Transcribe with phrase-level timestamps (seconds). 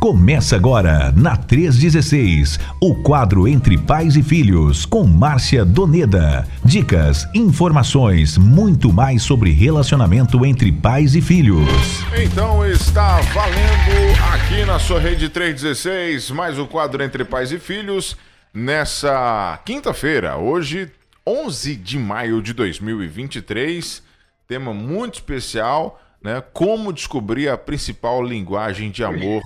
[0.00, 6.48] Começa agora, na 316, o quadro Entre Pais e Filhos, com Márcia Doneda.
[6.64, 11.68] Dicas, informações, muito mais sobre relacionamento entre pais e filhos.
[12.18, 18.16] Então está valendo aqui na sua rede 316, mais o quadro Entre Pais e Filhos,
[18.54, 20.90] nessa quinta-feira, hoje,
[21.26, 24.02] 11 de maio de 2023.
[24.48, 26.42] Tema muito especial, né?
[26.54, 29.42] Como descobrir a principal linguagem de amor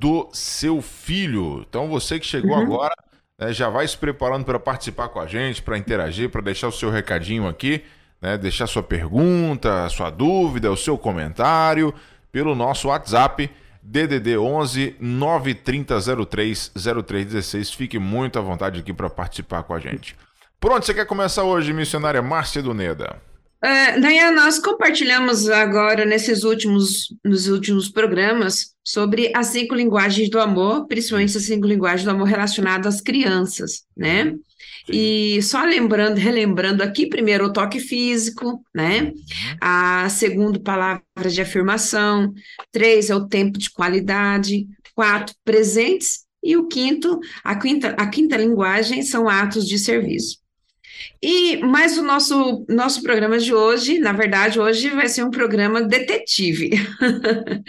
[0.00, 1.64] do seu filho.
[1.68, 2.62] Então você que chegou uhum.
[2.62, 2.94] agora,
[3.38, 6.72] né, já vai se preparando para participar com a gente, para interagir, para deixar o
[6.72, 7.84] seu recadinho aqui,
[8.20, 11.94] né, deixar sua pergunta, sua dúvida, o seu comentário
[12.32, 13.50] pelo nosso WhatsApp
[13.82, 17.70] DDD 11 93003 0316.
[17.74, 20.16] Fique muito à vontade aqui para participar com a gente.
[20.58, 23.20] Por onde você quer começar hoje, missionária Márcia Duneda?
[23.62, 30.86] Uh, nós compartilhamos agora nesses últimos, nos últimos programas sobre as cinco linguagens do amor,
[30.86, 34.34] principalmente as cinco linguagens do amor relacionadas às crianças, né?
[34.88, 39.02] E só lembrando, relembrando aqui, primeiro o toque físico, né?
[39.02, 39.14] Uhum.
[39.60, 42.32] A segundo, palavras de afirmação.
[42.72, 44.66] Três é o tempo de qualidade.
[44.94, 46.24] Quatro, presentes.
[46.42, 50.39] E o quinto, a quinta, a quinta linguagem são atos de serviço.
[51.22, 55.82] E mas o nosso nosso programa de hoje, na verdade, hoje vai ser um programa
[55.82, 56.70] detetive.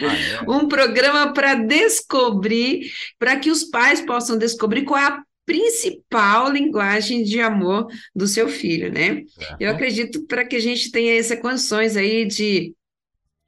[0.00, 0.44] Ah, é?
[0.50, 7.22] um programa para descobrir, para que os pais possam descobrir qual é a principal linguagem
[7.24, 9.22] de amor do seu filho, né?
[9.58, 12.74] Eu acredito para que a gente tenha essas condições aí de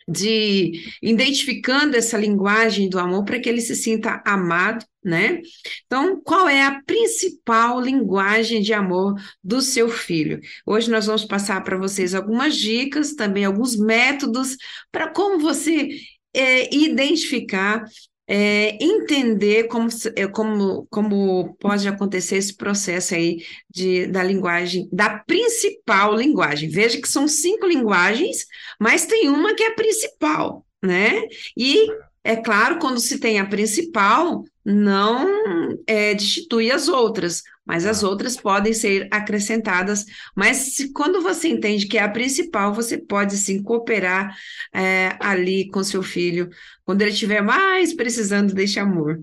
[0.06, 5.40] de identificando essa linguagem do amor para que ele se sinta amado, né?
[5.86, 10.40] Então, qual é a principal linguagem de amor do seu filho?
[10.66, 14.56] Hoje nós vamos passar para vocês algumas dicas, também alguns métodos
[14.92, 15.88] para como você
[16.34, 17.84] é, identificar
[18.26, 25.18] é, entender como, é, como, como pode acontecer esse processo aí de, da linguagem, da
[25.18, 26.68] principal linguagem.
[26.68, 28.46] Veja que são cinco linguagens,
[28.80, 31.22] mas tem uma que é a principal, né?
[31.56, 31.86] E
[32.22, 38.36] é claro, quando se tem a principal, não é, destitui as outras, mas as outras
[38.36, 40.04] podem ser acrescentadas.
[40.34, 44.36] Mas se, quando você entende que é a principal, você pode sim cooperar
[44.72, 46.48] é, ali com seu filho,
[46.84, 49.22] quando ele estiver mais precisando deste amor.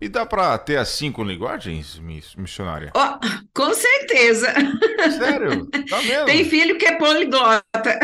[0.00, 2.00] E dá para ter as cinco linguagens,
[2.34, 2.90] missionária?
[2.96, 3.18] Oh,
[3.52, 4.46] com certeza.
[5.18, 5.66] Sério?
[5.66, 6.24] Tá mesmo?
[6.24, 8.00] Tem filho que é poliglota.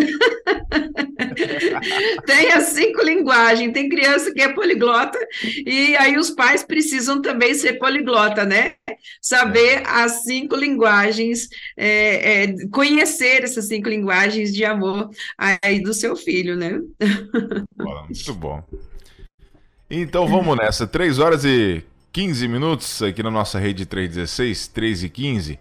[2.26, 5.18] tem as cinco linguagens, tem criança que é poliglota,
[5.64, 8.74] e aí os pais precisam também ser poliglota, né?
[9.22, 9.82] Saber é.
[9.86, 11.48] as cinco linguagens,
[11.78, 15.08] é, é, conhecer essas cinco linguagens de amor
[15.62, 16.78] aí do seu filho, né?
[18.06, 18.62] Muito bom.
[19.90, 20.86] Então vamos nessa.
[20.86, 25.58] 3 horas e 15 minutos aqui na nossa rede 316, 3 e 15.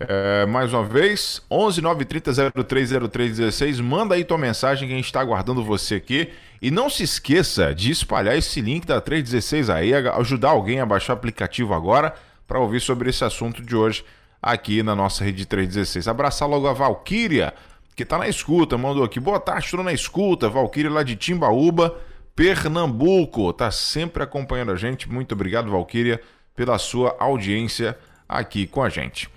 [0.00, 3.80] É, mais uma vez, 11 930 030316.
[3.80, 6.30] Manda aí tua mensagem que a gente está aguardando você aqui.
[6.60, 11.14] E não se esqueça de espalhar esse link da 316 aí, ajudar alguém a baixar
[11.14, 12.14] o aplicativo agora
[12.46, 14.04] para ouvir sobre esse assunto de hoje
[14.42, 16.06] aqui na nossa rede 316.
[16.06, 17.54] Abraçar logo a Valquíria,
[17.96, 19.18] que está na escuta, mandou aqui.
[19.18, 20.50] Boa tarde, estou na escuta.
[20.50, 21.96] Valquíria lá de Timbaúba.
[22.34, 23.52] Pernambuco.
[23.52, 25.10] Tá sempre acompanhando a gente.
[25.10, 26.20] Muito obrigado, Valquíria,
[26.54, 29.28] pela sua audiência aqui com a gente.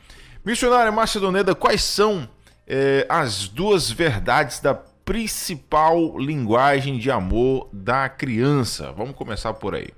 [0.46, 2.28] Missionária Macedoneda, quais são
[2.66, 8.91] eh, as duas verdades da principal linguagem de amor da criança?
[8.91, 9.90] Vamos começar por aí.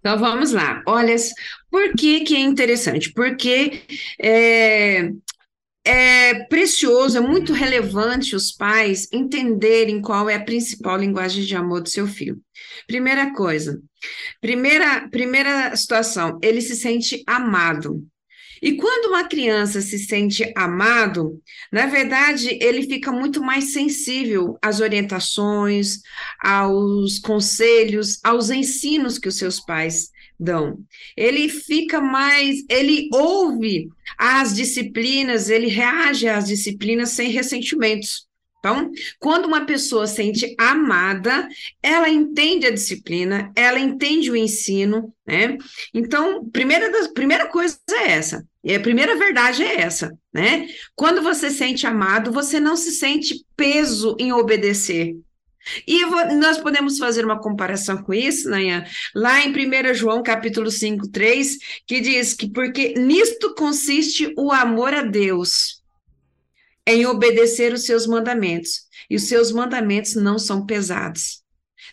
[0.00, 0.82] Então vamos lá.
[0.86, 1.16] Olha,
[1.70, 3.12] por que, que é interessante?
[3.12, 3.82] Porque
[4.22, 5.10] é,
[5.86, 11.80] é precioso, é muito relevante os pais entenderem qual é a principal linguagem de amor
[11.80, 12.40] do seu filho.
[12.88, 13.80] Primeira coisa,
[14.40, 18.04] primeira, primeira situação, ele se sente amado.
[18.60, 24.80] E quando uma criança se sente amado, na verdade, ele fica muito mais sensível às
[24.80, 26.00] orientações,
[26.40, 30.08] aos conselhos, aos ensinos que os seus pais
[30.38, 30.78] dão.
[31.16, 33.88] Ele fica mais, ele ouve
[34.18, 38.26] as disciplinas, ele reage às disciplinas sem ressentimentos.
[38.58, 38.90] Então,
[39.20, 41.48] quando uma pessoa sente amada,
[41.80, 45.56] ela entende a disciplina, ela entende o ensino, né?
[45.94, 50.66] Então, primeira, das, primeira coisa é essa, e a primeira verdade é essa, né?
[50.96, 55.14] Quando você sente amado, você não se sente peso em obedecer,
[55.86, 56.04] e
[56.36, 61.58] nós podemos fazer uma comparação com isso, Nanha, lá em 1 João capítulo 5, 3,
[61.86, 65.82] que diz que porque nisto consiste o amor a Deus,
[66.86, 71.44] em obedecer os seus mandamentos, e os seus mandamentos não são pesados.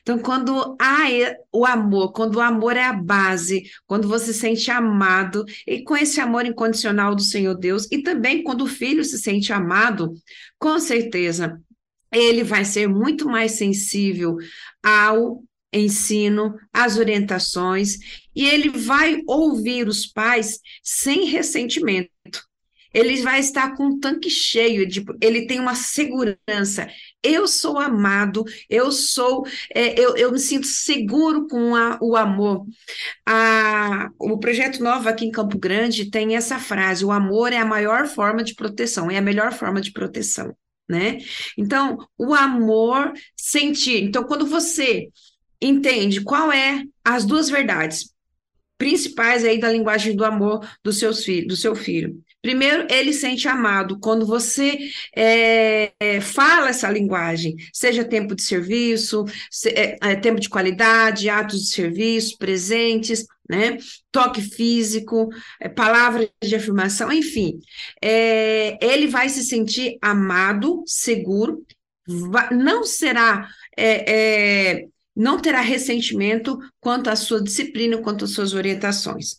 [0.01, 1.05] Então, quando há
[1.51, 5.95] o amor, quando o amor é a base, quando você se sente amado, e com
[5.95, 10.13] esse amor incondicional do Senhor Deus, e também quando o filho se sente amado,
[10.59, 11.57] com certeza
[12.13, 14.37] ele vai ser muito mais sensível
[14.81, 15.43] ao
[15.73, 17.97] ensino, às orientações,
[18.35, 22.11] e ele vai ouvir os pais sem ressentimento
[22.93, 26.87] ele vai estar com um tanque cheio, de, ele tem uma segurança.
[27.23, 32.65] Eu sou amado, eu sou, é, eu, eu me sinto seguro com a, o amor.
[33.25, 37.65] A, o projeto Nova aqui em Campo Grande tem essa frase: o amor é a
[37.65, 40.55] maior forma de proteção, é a melhor forma de proteção.
[40.89, 41.19] Né?
[41.57, 44.03] Então, o amor sentir.
[44.03, 45.07] Então, quando você
[45.61, 48.13] entende qual é as duas verdades
[48.77, 52.21] principais aí da linguagem do amor do, seus filho, do seu filho.
[52.41, 53.97] Primeiro, ele sente amado.
[53.97, 54.77] Quando você
[55.15, 61.29] é, é, fala essa linguagem, seja tempo de serviço, se, é, é, tempo de qualidade,
[61.29, 63.77] atos de serviço, presentes, né?
[64.11, 65.29] toque físico,
[65.59, 67.59] é, palavras de afirmação, enfim.
[68.01, 71.65] É, ele vai se sentir amado, seguro,
[72.51, 73.47] não será
[75.15, 79.37] não terá ressentimento quanto à sua disciplina, quanto às suas orientações.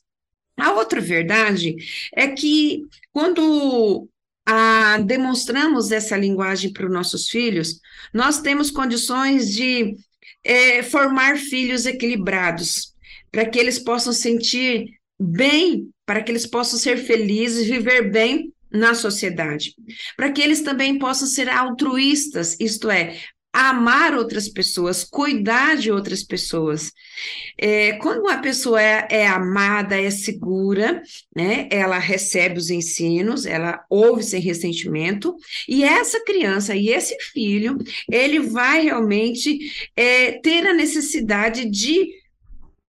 [0.56, 1.74] A outra verdade
[2.14, 4.08] é que quando
[4.46, 7.80] a, demonstramos essa linguagem para os nossos filhos,
[8.12, 9.96] nós temos condições de
[10.44, 12.93] é, formar filhos equilibrados,
[13.34, 18.94] para que eles possam sentir bem, para que eles possam ser felizes, viver bem na
[18.94, 19.74] sociedade,
[20.16, 23.18] para que eles também possam ser altruístas, isto é,
[23.52, 26.92] amar outras pessoas, cuidar de outras pessoas.
[27.58, 31.02] É, quando uma pessoa é, é, amada, é segura,
[31.34, 35.34] né, ela recebe os ensinos, ela ouve sem ressentimento,
[35.68, 37.78] e essa criança e esse filho,
[38.08, 39.58] ele vai realmente
[39.96, 42.23] é, ter a necessidade de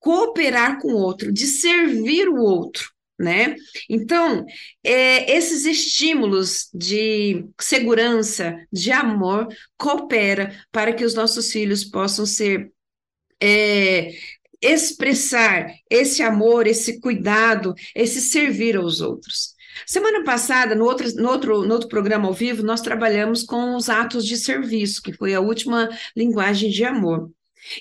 [0.09, 2.91] cooperar com o outro, de servir o outro
[3.21, 3.57] né?
[3.91, 4.47] Então,
[4.85, 12.71] é, esses estímulos de segurança, de amor, coopera para que os nossos filhos possam ser
[13.43, 14.13] é,
[14.63, 19.57] expressar esse amor, esse cuidado, esse servir aos outros.
[19.85, 23.91] Semana passada, no outro, no, outro, no outro programa ao vivo, nós trabalhamos com os
[23.91, 27.33] atos de serviço, que foi a última linguagem de amor.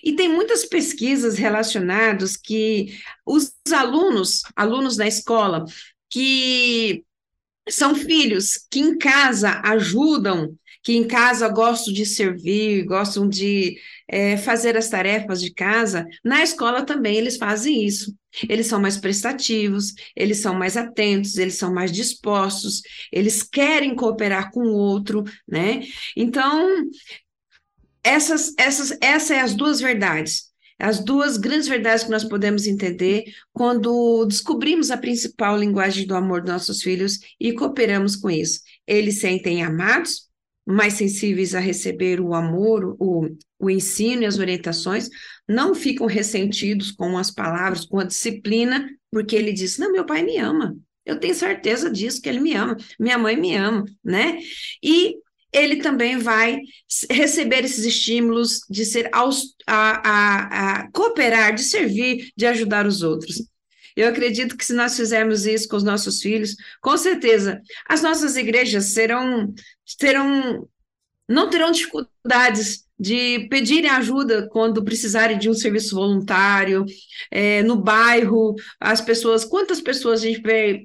[0.04, 5.66] E tem muitas pesquisas relacionadas que os alunos, alunos da escola,
[6.10, 7.04] que
[7.70, 13.78] são filhos que em casa ajudam, que em casa gostam de servir, gostam de
[14.08, 18.16] é, fazer as tarefas de casa, na escola também eles fazem isso.
[18.48, 22.82] Eles são mais prestativos, eles são mais atentos, eles são mais dispostos,
[23.12, 25.82] eles querem cooperar com o outro, né?
[26.16, 26.86] Então,
[28.08, 30.46] essas, essas, essas é as duas verdades,
[30.80, 36.42] as duas grandes verdades que nós podemos entender quando descobrimos a principal linguagem do amor
[36.42, 38.62] dos nossos filhos e cooperamos com isso.
[38.86, 40.28] Eles sentem amados,
[40.66, 43.28] mais sensíveis a receber o amor, o,
[43.60, 45.10] o ensino e as orientações,
[45.48, 50.24] não ficam ressentidos com as palavras, com a disciplina, porque ele diz: Não, meu pai
[50.24, 50.78] me ama.
[51.06, 54.40] Eu tenho certeza disso, que ele me ama, minha mãe me ama, né?
[54.84, 55.16] E
[55.52, 56.60] ele também vai
[57.10, 59.30] receber esses estímulos de ser a,
[59.68, 63.44] a, a cooperar, de servir, de ajudar os outros.
[63.96, 68.36] Eu acredito que se nós fizermos isso com os nossos filhos, com certeza as nossas
[68.36, 69.54] igrejas serão,
[69.98, 70.68] terão,
[71.28, 76.86] não terão dificuldades de pedirem ajuda quando precisarem de um serviço voluntário,
[77.32, 80.42] é, no bairro, as pessoas, quantas pessoas a gente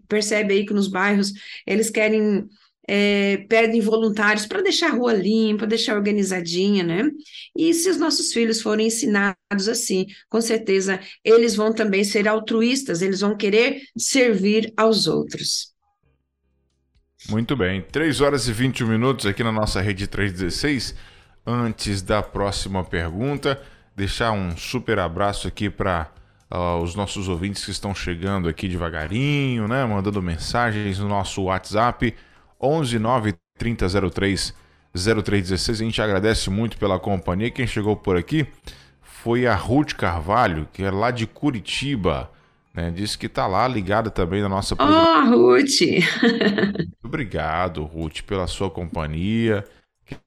[0.08, 1.32] percebe aí que nos bairros
[1.66, 2.46] eles querem
[2.88, 7.08] é, pedem voluntários para deixar a rua limpa, deixar organizadinha, né?
[7.56, 13.02] E se os nossos filhos forem ensinados assim, com certeza eles vão também ser altruístas,
[13.02, 15.72] eles vão querer servir aos outros.
[17.28, 20.94] Muito bem, 3 horas e 21 minutos aqui na nossa rede 316.
[21.46, 23.60] Antes da próxima pergunta,
[23.96, 26.10] deixar um super abraço aqui para
[26.52, 29.84] uh, os nossos ouvintes que estão chegando aqui devagarinho, né?
[29.84, 32.12] Mandando mensagens no nosso WhatsApp
[32.62, 34.54] 11 9 30 03
[34.94, 35.80] 0316.
[35.80, 37.50] A gente agradece muito pela companhia.
[37.50, 38.46] Quem chegou por aqui
[39.00, 42.30] foi a Ruth Carvalho, que é lá de Curitiba.
[42.74, 42.90] Né?
[42.90, 45.80] Disse que está lá ligada também na nossa Oh, Ruth!
[47.02, 49.64] Obrigado, Ruth, pela sua companhia.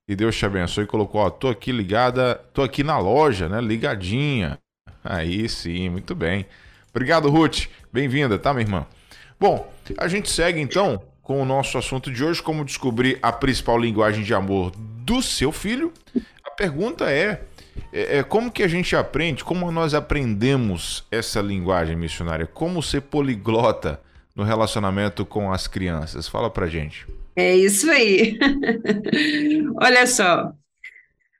[0.07, 0.85] Que Deus te abençoe.
[0.85, 3.61] Colocou, ó, tô aqui ligada, tô aqui na loja, né?
[3.61, 4.57] Ligadinha.
[5.03, 6.45] Aí sim, muito bem.
[6.89, 7.67] Obrigado, Ruth.
[7.91, 8.87] Bem-vinda, tá, minha irmã?
[9.39, 13.79] Bom, a gente segue então com o nosso assunto de hoje, como descobrir a principal
[13.79, 14.71] linguagem de amor
[15.03, 15.91] do seu filho.
[16.43, 17.41] A pergunta é:
[17.91, 22.45] É, é, como que a gente aprende, como nós aprendemos essa linguagem missionária?
[22.45, 23.99] Como ser poliglota
[24.35, 26.27] no relacionamento com as crianças?
[26.27, 27.07] Fala pra gente.
[27.35, 28.37] É isso aí.
[29.81, 30.53] Olha só,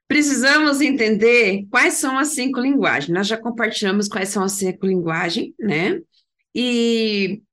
[0.07, 3.15] precisamos entender quais são as cinco linguagens.
[3.15, 5.99] Nós já compartilhamos quais são as cinco linguagens, né?
[6.55, 7.43] E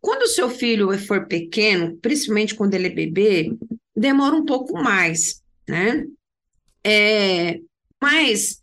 [0.00, 3.52] quando o seu filho for pequeno, principalmente quando ele é bebê,
[3.94, 6.04] demora um pouco mais, né?
[6.84, 7.58] É,
[8.00, 8.60] mas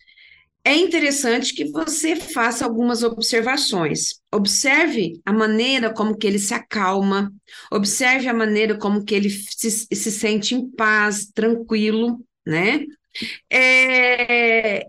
[0.66, 4.22] é interessante que você faça algumas observações.
[4.32, 7.34] Observe a maneira como que ele se acalma,
[7.70, 12.86] observe a maneira como que ele se, se sente em paz, tranquilo, né?
[13.50, 14.88] É,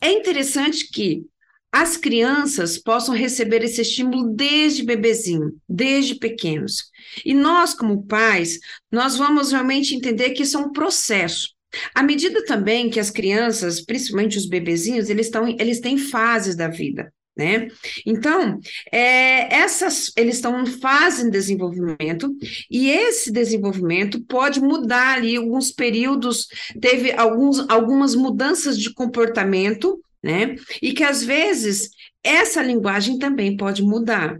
[0.00, 1.24] é interessante que
[1.72, 6.90] as crianças possam receber esse estímulo desde bebezinho, desde pequenos.
[7.24, 8.58] E nós, como pais,
[8.90, 11.48] nós vamos realmente entender que isso é um processo.
[11.94, 16.66] À medida também que as crianças, principalmente os bebezinhos, eles, estão, eles têm fases da
[16.66, 17.12] vida.
[17.36, 17.68] Né?
[18.04, 18.58] Então,
[18.92, 22.36] é, essas, eles estão em fase de desenvolvimento,
[22.70, 26.48] e esse desenvolvimento pode mudar ali alguns períodos,
[26.80, 30.56] teve alguns, algumas mudanças de comportamento, né?
[30.82, 31.90] E que às vezes
[32.22, 34.38] essa linguagem também pode mudar.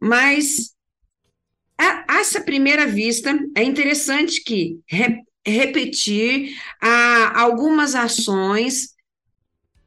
[0.00, 0.74] Mas
[1.78, 8.94] a, essa primeira vista é interessante que re, repetir a, algumas ações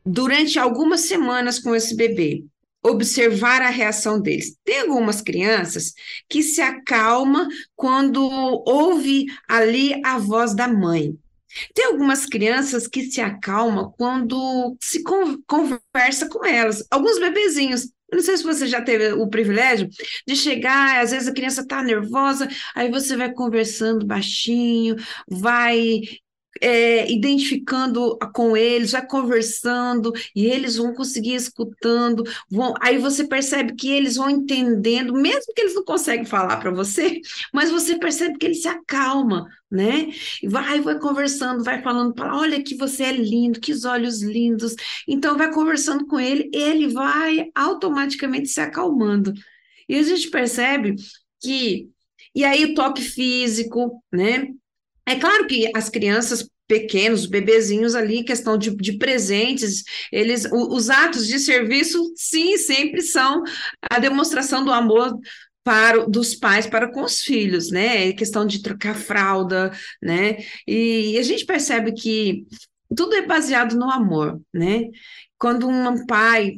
[0.06, 2.44] durante algumas semanas com esse bebê
[2.84, 4.56] observar a reação deles.
[4.64, 5.94] Tem algumas crianças
[6.30, 8.24] que se acalma quando
[8.66, 11.18] ouve ali a voz da mãe.
[11.74, 16.86] Tem algumas crianças que se acalmam quando se conversa com elas.
[16.92, 17.92] Alguns bebezinhos.
[18.12, 19.90] Eu não sei se você já teve o privilégio
[20.26, 24.96] de chegar, às vezes a criança está nervosa, aí você vai conversando baixinho,
[25.30, 26.02] vai
[26.62, 33.76] é, identificando com eles, já conversando, e eles vão conseguir escutando, vão, aí você percebe
[33.76, 37.22] que eles vão entendendo, mesmo que eles não conseguem falar para você,
[37.54, 40.10] mas você percebe que ele se acalma, né?
[40.42, 44.76] E vai, vai conversando, vai falando para, olha que você é lindo, que olhos lindos.
[45.08, 49.34] Então vai conversando com ele, ele vai automaticamente se acalmando.
[49.88, 50.96] E a gente percebe
[51.40, 51.90] que
[52.38, 54.54] e aí o toque físico, né?
[55.08, 61.26] É claro que as crianças pequenos, bebezinhos ali, questão de, de presentes, eles, os atos
[61.26, 63.42] de serviço, sim, sempre são
[63.90, 65.18] a demonstração do amor
[65.64, 68.10] para dos pais para com os filhos, né?
[68.10, 69.72] É questão de trocar fralda,
[70.02, 70.38] né?
[70.68, 72.46] E, e a gente percebe que
[72.96, 74.84] tudo é baseado no amor, né?
[75.38, 76.54] Quando um pai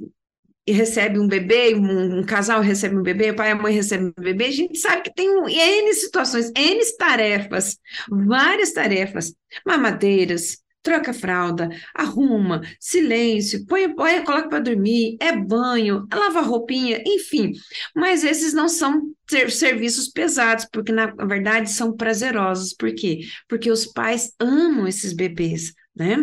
[0.69, 3.73] e recebe um bebê, um, um, casal recebe um bebê, o pai e a mãe
[3.73, 7.75] recebem um bebê, a gente sabe que tem um, N situações, N tarefas,
[8.07, 9.33] várias tarefas,
[9.65, 17.51] mamadeiras, troca fralda, arruma, silêncio, põe, põe coloca para dormir, é banho, lava roupinha, enfim.
[17.95, 22.75] Mas esses não são ser, serviços pesados, porque na verdade são prazerosos.
[22.75, 23.21] Por quê?
[23.47, 26.17] Porque os pais amam esses bebês, né?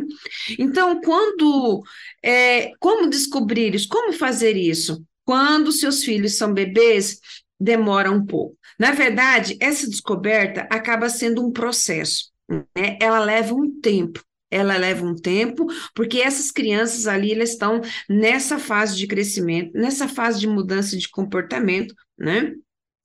[0.58, 1.82] Então, quando,
[2.22, 3.88] é, como descobrir isso?
[3.88, 5.04] Como fazer isso?
[5.24, 7.18] Quando seus filhos são bebês,
[7.58, 8.56] demora um pouco.
[8.78, 12.98] Na verdade, essa descoberta acaba sendo um processo, né?
[13.00, 14.22] Ela leva um tempo.
[14.48, 20.06] Ela leva um tempo, porque essas crianças ali, elas estão nessa fase de crescimento, nessa
[20.06, 22.54] fase de mudança de comportamento, né?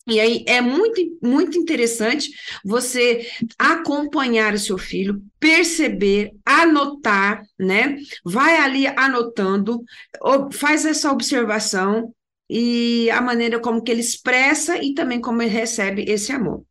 [0.08, 2.32] E aí é muito, muito interessante
[2.66, 3.28] você
[3.58, 7.98] acompanhar o seu filho, perceber, anotar, né?
[8.26, 9.84] Vai ali anotando,
[10.54, 12.14] faz essa observação
[12.50, 16.66] e a maneira como que ele expressa e também como ele recebe esse amor.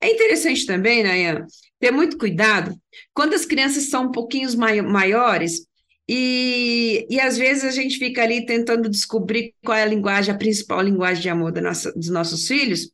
[0.00, 1.46] É interessante também, Nayan,
[1.78, 2.74] ter muito cuidado
[3.12, 5.67] quando as crianças são um pouquinho maiores,
[6.08, 10.38] e, e às vezes a gente fica ali tentando descobrir qual é a linguagem, a
[10.38, 12.90] principal linguagem de amor nossa, dos nossos filhos,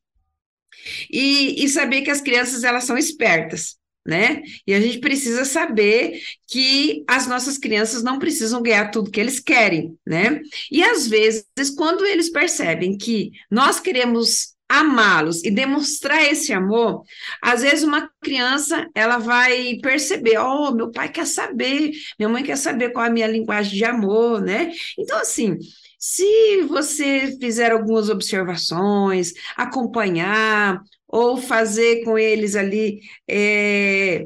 [1.11, 4.43] e, e saber que as crianças elas são espertas, né?
[4.67, 9.39] E a gente precisa saber que as nossas crianças não precisam ganhar tudo que eles
[9.39, 10.41] querem, né?
[10.71, 17.03] E às vezes, quando eles percebem que nós queremos amá-los e demonstrar esse amor,
[17.41, 22.57] às vezes uma criança ela vai perceber, oh, meu pai quer saber, minha mãe quer
[22.57, 24.73] saber qual é a minha linguagem de amor, né?
[24.99, 25.59] Então assim,
[25.99, 34.25] se você fizer algumas observações, acompanhar ou fazer com eles ali é,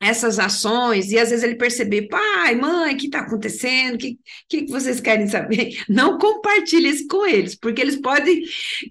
[0.00, 3.94] essas ações, e às vezes ele perceber, pai, mãe, o que está acontecendo?
[3.94, 5.70] O que, que, vocês querem saber?
[5.88, 8.42] Não compartilhe isso com eles, porque eles podem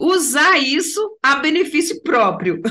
[0.01, 2.61] usar isso a benefício próprio.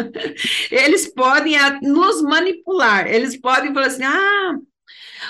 [0.70, 4.56] eles podem nos manipular, eles podem falar assim, ah,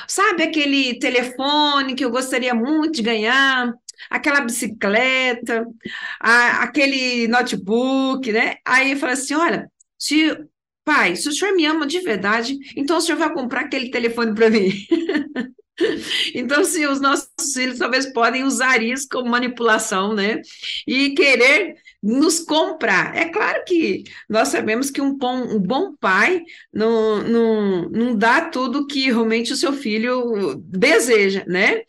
[0.09, 3.73] Sabe aquele telefone que eu gostaria muito de ganhar?
[4.11, 5.67] Aquela bicicleta,
[6.21, 8.57] a, aquele notebook, né?
[8.65, 10.37] Aí fala assim: olha, se
[10.87, 14.33] pai, se o senhor me ama de verdade, então o senhor vai comprar aquele telefone
[14.35, 14.71] para mim.
[16.35, 20.41] Então, se os nossos filhos talvez podem usar isso como manipulação, né?
[20.87, 23.15] E querer nos comprar.
[23.15, 28.49] É claro que nós sabemos que um bom, um bom pai não, não, não dá
[28.49, 31.83] tudo que realmente o seu filho deseja, né?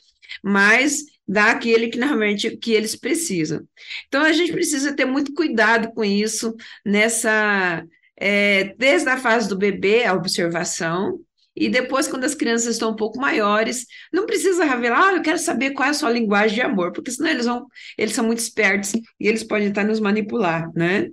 [0.44, 3.66] Mas dá aquele que normalmente que eles precisam.
[4.08, 6.54] Então a gente precisa ter muito cuidado com isso
[6.86, 7.86] nessa
[8.20, 11.20] é, desde a fase do bebê, a observação,
[11.56, 15.40] e depois, quando as crianças estão um pouco maiores, não precisa revelar, ah, eu quero
[15.40, 17.66] saber qual é a sua linguagem de amor, porque senão eles vão,
[17.98, 21.10] eles são muito espertos e eles podem estar nos manipular, né?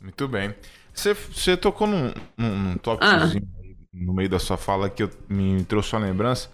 [0.00, 0.54] Muito bem.
[0.94, 3.30] Você, você tocou num, num, num ah.
[3.92, 6.50] no meio da sua fala que eu, me trouxe uma lembrança.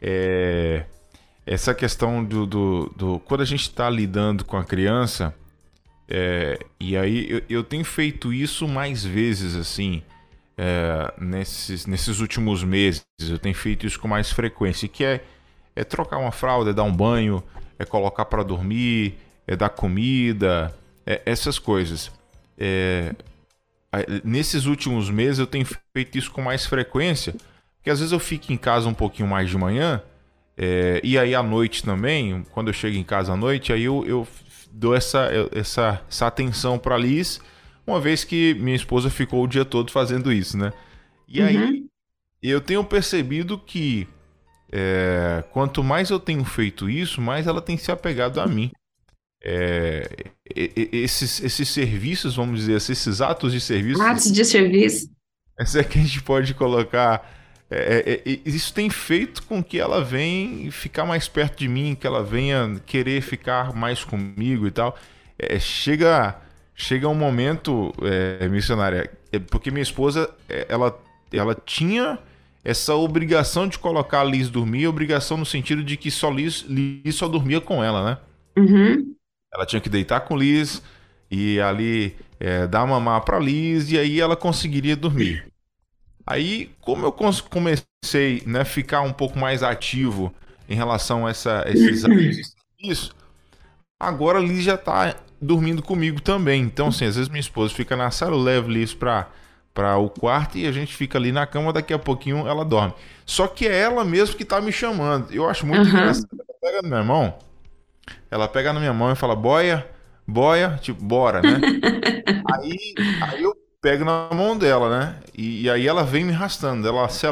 [0.00, 0.84] É,
[1.44, 5.34] essa questão do, do, do, Quando a gente está lidando com a criança,
[6.10, 10.02] é, e aí eu, eu tenho feito isso mais vezes, assim
[10.62, 13.02] é, nesses, nesses últimos meses.
[13.18, 15.24] Eu tenho feito isso com mais frequência, que é,
[15.74, 17.42] é trocar uma fralda, é dar um banho,
[17.78, 19.14] é colocar para dormir,
[19.46, 20.76] é dar comida,
[21.06, 22.12] é, essas coisas.
[22.58, 23.14] É,
[24.22, 27.34] nesses últimos meses eu tenho feito isso com mais frequência,
[27.78, 30.02] porque às vezes eu fico em casa um pouquinho mais de manhã,
[30.58, 34.04] é, e aí à noite também, quando eu chego em casa à noite, aí eu,
[34.06, 34.28] eu
[34.72, 37.40] dou essa, essa, essa atenção para Liz
[37.86, 40.72] uma vez que minha esposa ficou o dia todo fazendo isso, né?
[41.26, 41.46] E uhum.
[41.46, 41.86] aí
[42.42, 44.06] eu tenho percebido que
[44.72, 48.70] é, quanto mais eu tenho feito isso, mais ela tem se apegado a mim.
[49.42, 50.08] É,
[50.54, 54.02] esses, esses serviços, vamos dizer assim, esses atos de serviço.
[54.02, 55.10] Atos de serviço.
[55.58, 57.38] Essa é que a gente pode colocar.
[57.70, 61.96] É, é, é, isso tem feito com que ela venha ficar mais perto de mim,
[61.98, 64.98] que ela venha querer ficar mais comigo e tal.
[65.38, 66.36] É, chega
[66.74, 70.30] chega um momento, é, missionária, é, porque minha esposa,
[70.66, 70.98] ela,
[71.30, 72.18] ela tinha
[72.64, 77.14] essa obrigação de colocar a Liz dormir, obrigação no sentido de que só Liz, Liz
[77.14, 78.18] só dormia com ela, né?
[78.56, 79.14] Uhum.
[79.52, 80.82] Ela tinha que deitar com Liz
[81.30, 82.16] e ali
[82.70, 85.49] dar mamar para Liz e aí ela conseguiria dormir.
[86.26, 90.32] Aí, como eu comecei né, a ficar um pouco mais ativo
[90.68, 92.04] em relação a essa, esses
[92.82, 93.14] isso,
[93.98, 96.62] agora a Liz já está dormindo comigo também.
[96.62, 99.28] Então, assim, às vezes minha esposa fica na sala, eu levo isso pra,
[99.72, 102.94] pra o quarto e a gente fica ali na cama, daqui a pouquinho ela dorme.
[103.24, 105.32] Só que é ela mesmo que tá me chamando.
[105.32, 105.88] Eu acho muito uhum.
[105.88, 106.28] engraçado.
[106.32, 107.38] Ela pega na minha mão,
[108.30, 109.88] ela pega na minha mão e fala, boia,
[110.26, 111.60] boia, tipo, bora, né?
[112.52, 115.16] aí, aí eu pego na mão dela, né?
[115.36, 116.86] E, e, aí ela vem me arrastando.
[116.86, 117.30] Ela, sei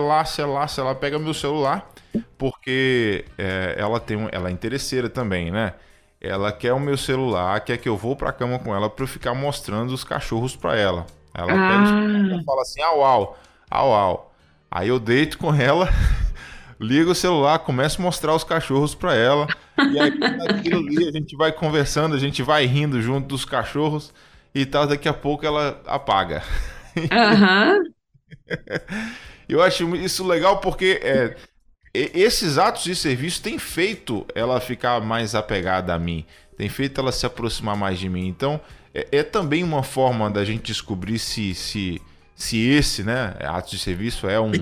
[0.69, 1.91] se ela pega meu celular,
[2.37, 5.75] porque é, ela tem um, ela é interesseira também, né?
[6.21, 9.09] ela quer o meu celular, quer que eu vou pra cama com ela pra eu
[9.09, 11.07] ficar mostrando os cachorros pra ela.
[11.33, 12.29] Ela ah.
[12.29, 13.39] pega fala assim, au, au,
[13.71, 14.35] au, au.
[14.71, 15.89] Aí eu deito com ela,
[16.81, 19.47] ligo o celular, começo a mostrar os cachorros pra ela.
[19.79, 24.13] E aí, naquilo ali, a gente vai conversando, a gente vai rindo junto dos cachorros
[24.55, 24.87] e tal.
[24.87, 26.43] Daqui a pouco ela apaga.
[27.11, 27.83] Aham.
[29.49, 31.37] eu acho isso legal porque é,
[31.95, 36.25] esses atos de serviço têm feito ela ficar mais apegada a mim,
[36.57, 38.27] tem feito ela se aproximar mais de mim.
[38.27, 38.61] Então,
[38.95, 42.01] é, é também uma forma da gente descobrir se, se,
[42.35, 44.53] se esse, né, atos de serviço é um,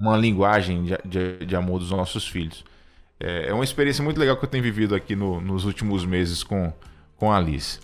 [0.00, 2.64] uma linguagem de, de, de, amor dos nossos filhos.
[3.20, 6.42] É, é, uma experiência muito legal que eu tenho vivido aqui no, nos últimos meses
[6.42, 6.72] com,
[7.16, 7.78] com a Alice.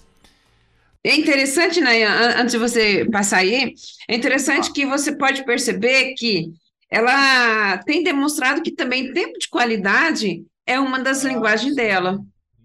[1.09, 3.73] É interessante, Nayan, antes de você passar aí,
[4.07, 6.51] é interessante que você pode perceber que
[6.91, 12.19] ela tem demonstrado que também tempo de qualidade é uma das linguagens dela,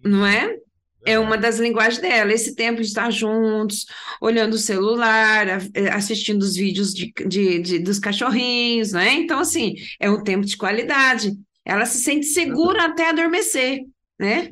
[0.03, 0.57] não é?
[1.05, 3.85] É uma das linguagens dela, esse tempo de estar juntos,
[4.19, 5.47] olhando o celular,
[5.93, 9.13] assistindo os vídeos de, de, de, dos cachorrinhos, né?
[9.13, 11.31] Então, assim, é um tempo de qualidade.
[11.63, 13.79] Ela se sente segura até adormecer,
[14.19, 14.49] né?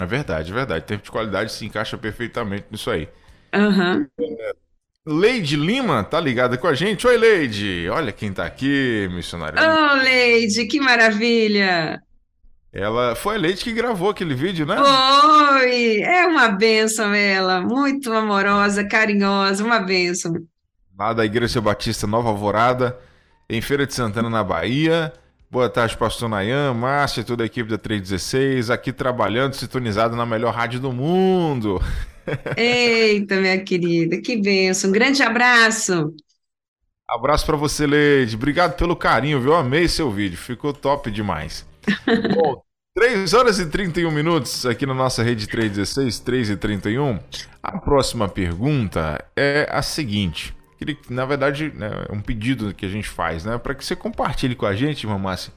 [0.00, 0.84] É verdade, é verdade.
[0.84, 3.08] Tempo de qualidade se encaixa perfeitamente nisso aí.
[3.54, 4.06] Uhum.
[4.20, 4.52] É,
[5.06, 7.06] Leide Lima tá ligada com a gente.
[7.06, 7.88] Oi, Leide.
[7.90, 9.60] Olha quem tá aqui, missionária.
[9.60, 12.02] Oh, Leide, que maravilha.
[12.72, 14.76] Ela foi a Leide que gravou aquele vídeo, né?
[14.80, 20.34] Oi, é uma bênção ela, muito amorosa, carinhosa, uma bênção.
[20.98, 22.98] Lá da Igreja Batista Nova Alvorada,
[23.48, 25.12] em Feira de Santana, na Bahia.
[25.54, 30.26] Boa tarde, pastor Nayan, Márcia e toda a equipe da 316, aqui trabalhando, sintonizado na
[30.26, 31.80] melhor rádio do mundo.
[32.56, 34.90] Eita, minha querida, que benção.
[34.90, 36.12] Um grande abraço.
[37.08, 38.34] Abraço para você, Leide.
[38.34, 39.54] Obrigado pelo carinho, viu?
[39.54, 41.64] Amei seu vídeo, ficou top demais.
[42.34, 42.60] Bom,
[42.96, 47.20] 3 horas e 31 minutos aqui na nossa rede 316, 3 e 31.
[47.62, 50.52] A próxima pergunta é a seguinte.
[51.08, 53.56] Na verdade, né, é um pedido que a gente faz, né?
[53.58, 55.52] Para que você compartilhe com a gente, Mamassi,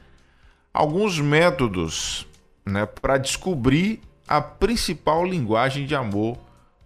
[0.74, 2.28] alguns métodos
[2.66, 6.38] né, para descobrir a principal linguagem de amor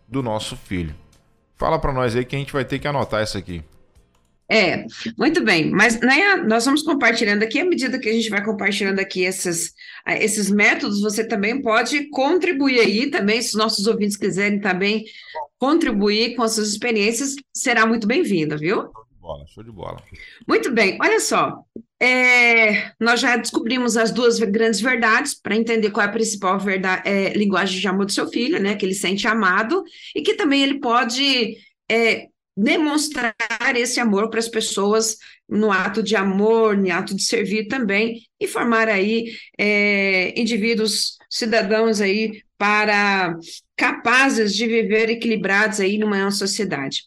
[0.07, 0.95] do nosso filho.
[1.57, 3.63] Fala para nós aí que a gente vai ter que anotar isso aqui.
[4.53, 4.85] É,
[5.17, 8.99] muito bem, mas né, nós vamos compartilhando aqui, à medida que a gente vai compartilhando
[8.99, 9.73] aqui esses,
[10.05, 15.05] esses métodos, você também pode contribuir aí também, se os nossos ouvintes quiserem também
[15.57, 18.81] contribuir com as suas experiências, será muito bem-vindo, viu?
[18.81, 20.03] Show de bola, show de bola.
[20.45, 21.63] Muito bem, olha só,
[22.01, 27.07] é, nós já descobrimos as duas grandes verdades para entender qual é a principal verdade,
[27.07, 28.75] é, linguagem de amor do seu filho, né?
[28.75, 29.81] Que ele sente amado
[30.13, 31.55] e que também ele pode
[31.89, 33.35] é, demonstrar
[33.75, 38.47] esse amor para as pessoas no ato de amor, no ato de servir também, e
[38.47, 43.35] formar aí é, indivíduos, cidadãos aí para
[43.75, 47.03] capazes de viver equilibrados aí numa sociedade.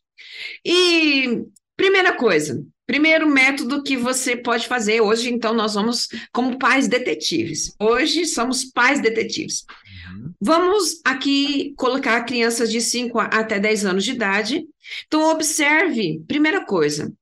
[0.64, 1.42] E
[1.76, 7.72] primeira coisa, primeiro método que você pode fazer hoje, então nós vamos como pais detetives.
[7.80, 9.64] Hoje somos pais detetives.
[10.10, 10.32] Uhum.
[10.40, 14.64] Vamos aqui colocar crianças de 5 até 10 anos de idade
[15.06, 17.12] então, observe, primeira coisa,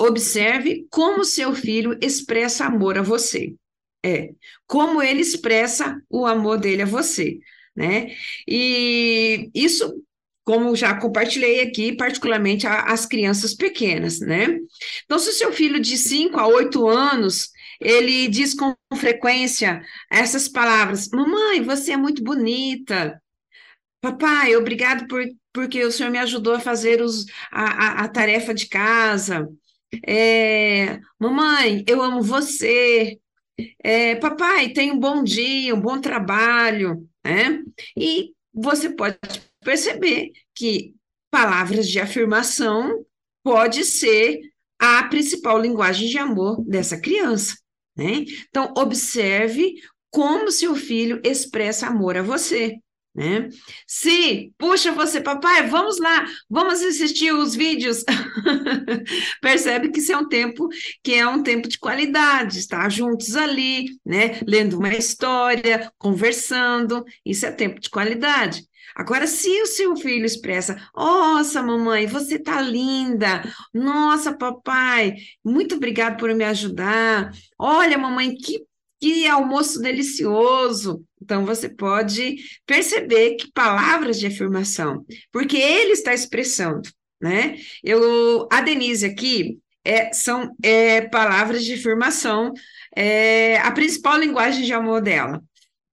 [0.00, 3.54] observe como seu filho expressa amor a você.
[4.04, 4.30] É,
[4.66, 7.38] como ele expressa o amor dele a você,
[7.74, 8.14] né?
[8.46, 10.02] E isso,
[10.44, 14.60] como já compartilhei aqui, particularmente as crianças pequenas, né?
[15.04, 20.48] Então, se o seu filho de 5 a 8 anos, ele diz com frequência essas
[20.48, 23.20] palavras: Mamãe, você é muito bonita.
[24.00, 28.54] Papai, obrigado por porque o senhor me ajudou a fazer os, a, a, a tarefa
[28.54, 29.48] de casa.
[30.06, 33.18] É, mamãe, eu amo você.
[33.82, 37.08] É, papai, tenha um bom dia, um bom trabalho.
[37.24, 37.60] Né?
[37.96, 39.18] E você pode
[39.64, 40.94] perceber que
[41.28, 43.04] palavras de afirmação
[43.42, 44.40] pode ser
[44.78, 47.56] a principal linguagem de amor dessa criança.
[47.98, 48.24] Né?
[48.48, 49.74] Então, observe
[50.10, 52.76] como seu filho expressa amor a você.
[53.14, 53.48] Né?
[53.84, 58.04] Se puxa você, papai, vamos lá, vamos assistir os vídeos.
[59.42, 60.68] Percebe que isso é um tempo
[61.02, 64.38] que é um tempo de qualidade, estar juntos ali, né?
[64.46, 68.62] Lendo uma história, conversando, isso é tempo de qualidade.
[68.98, 76.18] Agora, se o seu filho expressa, nossa, mamãe, você tá linda, nossa, papai, muito obrigado
[76.18, 78.66] por me ajudar, olha, mamãe, que
[79.00, 81.04] que almoço delicioso.
[81.22, 86.88] Então, você pode perceber que palavras de afirmação, porque ele está expressando,
[87.20, 87.56] né?
[87.82, 92.52] Eu, a Denise aqui, é, são é, palavras de afirmação,
[92.96, 95.42] é, a principal linguagem de amor dela.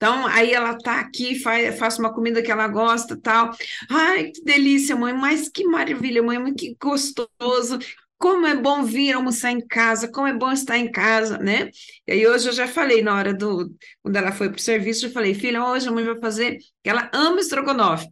[0.06, 3.50] Então, aí ela tá aqui, faz, faz uma comida que ela gosta, tal.
[3.90, 7.80] Ai, que delícia, mãe, mas que maravilha, mãe, que gostoso,
[8.16, 11.72] como é bom vir almoçar em casa, como é bom estar em casa, né?
[12.08, 15.08] E aí hoje eu já falei na hora do quando ela foi para o serviço,
[15.08, 18.08] eu falei, filha, hoje a mãe vai fazer, ela ama estrogonofe.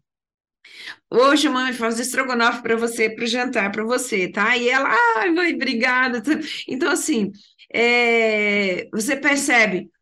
[1.11, 4.57] Hoje a mãe fazer estrogonofe para você, para o jantar para você, tá?
[4.57, 6.23] E ela, ai, mãe, obrigada.
[6.67, 7.31] Então, assim,
[7.71, 9.92] é, você percebe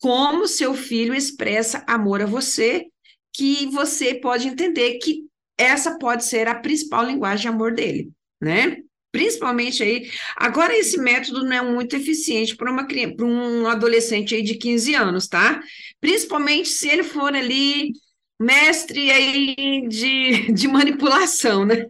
[0.00, 2.86] como seu filho expressa amor a você,
[3.32, 5.24] que você pode entender que
[5.58, 8.78] essa pode ser a principal linguagem de amor dele, né?
[9.10, 14.34] Principalmente aí, agora esse método não é muito eficiente para uma criança, para um adolescente
[14.34, 15.62] aí de 15 anos, tá?
[16.00, 17.92] Principalmente se ele for ali
[18.38, 21.86] mestre aí de, de manipulação, né?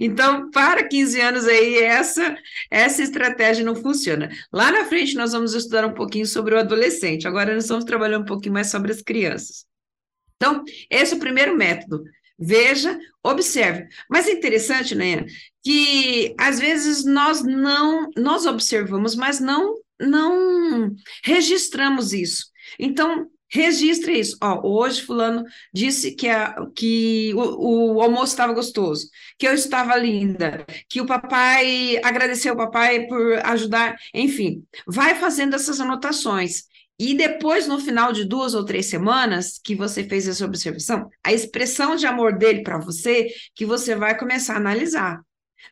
[0.00, 2.36] então, para 15 anos aí, essa,
[2.70, 4.30] essa estratégia não funciona.
[4.52, 8.18] Lá na frente nós vamos estudar um pouquinho sobre o adolescente, agora nós vamos trabalhar
[8.18, 9.66] um pouquinho mais sobre as crianças.
[10.36, 12.04] Então, esse é o primeiro método.
[12.38, 13.88] Veja, observe.
[14.08, 15.26] Mas é interessante, né,
[15.64, 22.46] que às vezes nós não, nós observamos, mas não, não registramos isso.
[22.78, 24.36] Então, registre isso.
[24.42, 29.08] Ó, hoje fulano disse que, a, que o, o almoço estava gostoso,
[29.38, 35.54] que eu estava linda, que o papai agradeceu o papai por ajudar, enfim, vai fazendo
[35.54, 36.64] essas anotações.
[36.98, 41.32] E depois, no final de duas ou três semanas que você fez essa observação, a
[41.32, 45.20] expressão de amor dele para você, que você vai começar a analisar.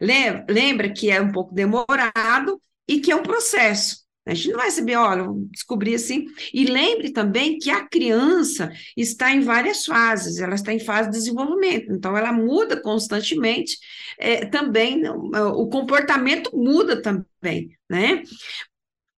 [0.00, 4.05] Lembra, lembra que é um pouco demorado e que é um processo.
[4.26, 6.26] A gente não vai saber, olha, descobrir assim.
[6.52, 11.16] E lembre também que a criança está em várias fases, ela está em fase de
[11.16, 13.78] desenvolvimento, então ela muda constantemente,
[14.18, 18.22] é, também o comportamento muda também, né?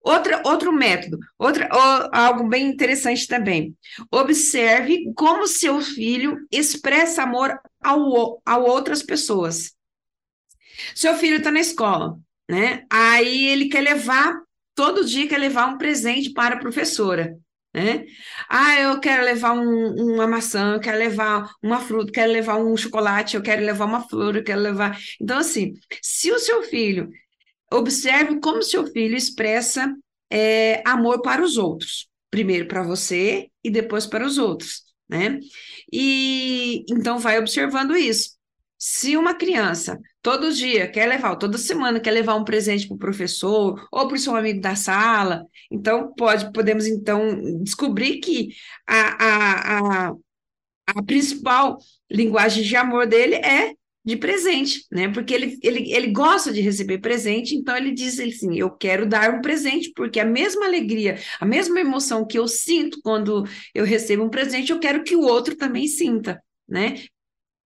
[0.01, 1.68] Outra, outro método, outra,
[2.12, 3.77] algo bem interessante também.
[4.11, 9.73] Observe como seu filho expressa amor ao, a outras pessoas.
[10.94, 12.18] Seu filho está na escola,
[12.49, 12.85] né?
[12.90, 14.40] Aí ele quer levar,
[14.79, 17.37] todo dia quer levar um presente para a professora.
[17.75, 18.07] Né?
[18.49, 22.59] Ah, eu quero levar um, uma maçã, eu quero levar uma fruta, eu quero levar
[22.59, 24.97] um chocolate, eu quero levar uma flor, eu quero levar.
[25.21, 27.11] Então, assim, se o seu filho
[27.73, 29.93] observe como seu filho expressa
[30.31, 35.41] é, amor para os outros, primeiro para você e depois para os outros, né?
[35.93, 38.31] E então vai observando isso.
[38.79, 42.98] Se uma criança todo dia quer levar, toda semana quer levar um presente para o
[42.98, 48.48] professor ou para o seu amigo da sala, então pode, podemos então descobrir que
[48.87, 50.14] a, a, a,
[50.88, 51.78] a principal
[52.11, 55.09] linguagem de amor dele é de presente, né?
[55.09, 59.35] Porque ele, ele, ele gosta de receber presente, então ele diz assim: eu quero dar
[59.35, 64.24] um presente, porque a mesma alegria, a mesma emoção que eu sinto quando eu recebo
[64.24, 66.94] um presente, eu quero que o outro também sinta, né?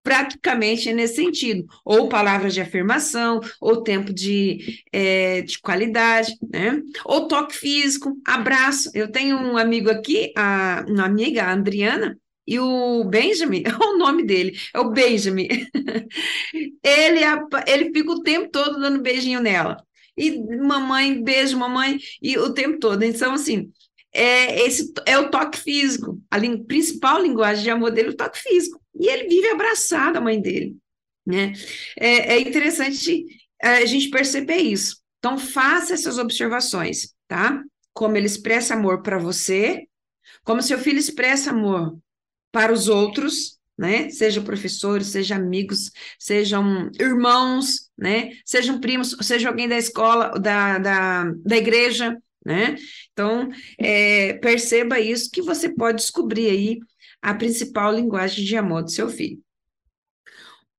[0.07, 6.81] Praticamente nesse sentido, ou palavras de afirmação, ou tempo de, é, de qualidade, né?
[7.03, 8.89] Ou toque físico, abraço.
[8.93, 12.17] Eu tenho um amigo aqui, a, uma amiga, a Adriana,
[12.47, 15.49] e o Benjamin, é o nome dele, é o Benjamin.
[16.81, 17.19] ele,
[17.67, 19.75] ele fica o tempo todo dando beijinho nela.
[20.15, 23.03] E mamãe, beijo, mamãe, e o tempo todo.
[23.03, 23.69] Então, assim,
[24.13, 26.17] é, esse é o toque físico.
[26.31, 28.79] A principal linguagem de amor dele é o toque físico.
[28.99, 30.77] E ele vive abraçado à mãe dele.
[31.25, 31.53] Né?
[31.97, 33.25] É, é interessante
[33.61, 34.97] a gente perceber isso.
[35.19, 37.61] Então, faça essas observações, tá?
[37.93, 39.87] Como ele expressa amor para você,
[40.43, 41.97] como seu filho expressa amor
[42.51, 44.09] para os outros, né?
[44.09, 48.31] Sejam professores, sejam amigos, sejam irmãos, né?
[48.45, 52.75] Sejam primos, seja alguém da escola, da, da, da igreja, né?
[53.11, 56.79] Então, é, perceba isso que você pode descobrir aí
[57.27, 59.43] a principal linguagem de amor do seu filho.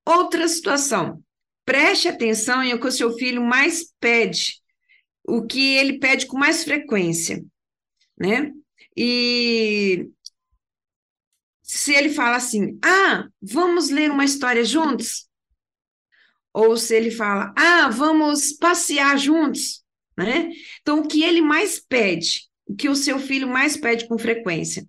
[0.03, 1.23] Outra situação,
[1.63, 4.59] preste atenção em o que o seu filho mais pede,
[5.23, 7.45] o que ele pede com mais frequência,
[8.19, 8.51] né?
[8.97, 10.09] E
[11.63, 15.29] se ele fala assim, ah, vamos ler uma história juntos,
[16.55, 19.85] ou se ele fala, ah, vamos passear juntos,
[20.17, 20.49] né?
[20.81, 24.89] Então, o que ele mais pede, o que o seu filho mais pede com frequência?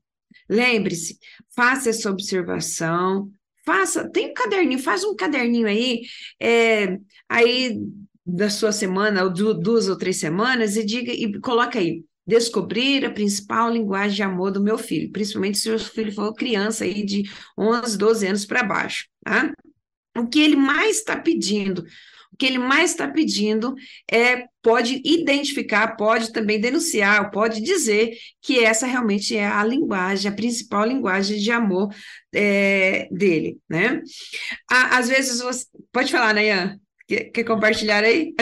[0.49, 1.19] Lembre-se,
[1.59, 3.29] faça essa observação,
[3.65, 6.03] faça, tem um caderninho, faz um caderninho aí,
[6.39, 7.77] é, aí
[8.25, 13.11] da sua semana, ou duas ou três semanas, e diga, e coloca aí, descobrir a
[13.11, 17.23] principal linguagem de amor do meu filho, principalmente se o filho for criança aí de
[17.57, 19.51] 11, 12 anos para baixo, tá?
[20.17, 21.83] O que ele mais está pedindo,
[22.39, 23.75] que ele mais está pedindo
[24.09, 30.33] é pode identificar, pode também denunciar, pode dizer que essa realmente é a linguagem, a
[30.33, 31.93] principal linguagem de amor
[32.33, 34.01] é, dele, né?
[34.69, 36.79] Às vezes você pode falar, né, Ian?
[37.07, 38.33] Quer, quer compartilhar aí?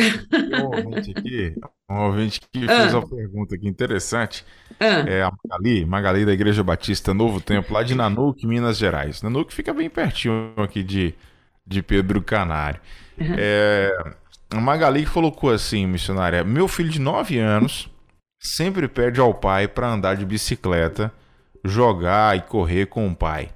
[0.54, 1.56] Um ouvinte aqui,
[1.90, 2.82] um ouvinte que ah.
[2.82, 4.46] fez uma pergunta aqui interessante.
[4.80, 5.06] Ah.
[5.08, 9.22] É a Magali, Magali da Igreja Batista Novo Tempo, lá de Nanuque, Minas Gerais.
[9.22, 11.16] Nanuque fica bem pertinho aqui de,
[11.68, 12.80] de Pedro Canário.
[13.20, 13.36] Uhum.
[13.38, 14.16] É,
[14.50, 17.90] a Magali colocou assim, missionária: Meu filho de 9 anos
[18.40, 21.12] sempre pede ao pai para andar de bicicleta,
[21.64, 23.50] jogar e correr com o pai.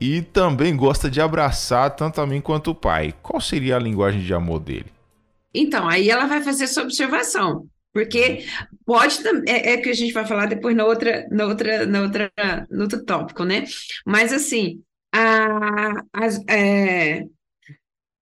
[0.00, 3.14] E também gosta de abraçar tanto a mim quanto o pai.
[3.22, 4.86] Qual seria a linguagem de amor dele?
[5.52, 8.44] Então, aí ela vai fazer essa observação, porque
[8.86, 12.30] pode é, é que a gente vai falar depois na outra, na outra, na outra,
[12.70, 13.64] no outro tópico, né?
[14.06, 14.80] Mas assim,
[16.48, 17.24] é,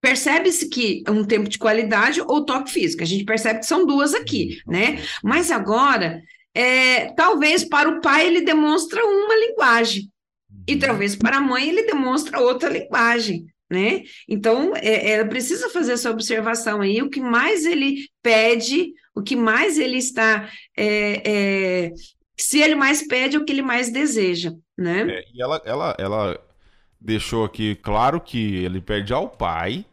[0.01, 3.03] percebe-se que é um tempo de qualidade ou toque físico.
[3.03, 5.03] A gente percebe que são duas aqui, né?
[5.23, 6.23] Mas agora,
[6.55, 10.11] é, talvez para o pai ele demonstra uma linguagem,
[10.67, 10.79] e uhum.
[10.79, 14.05] talvez para a mãe ele demonstra outra linguagem, né?
[14.29, 19.35] Então, é, ela precisa fazer essa observação aí, o que mais ele pede, o que
[19.35, 20.49] mais ele está...
[20.77, 21.93] É, é,
[22.39, 25.07] se ele mais pede, o que ele mais deseja, né?
[25.09, 26.46] É, e ela, ela, ela
[27.07, 29.87] deixou aqui claro que ele pede ao pai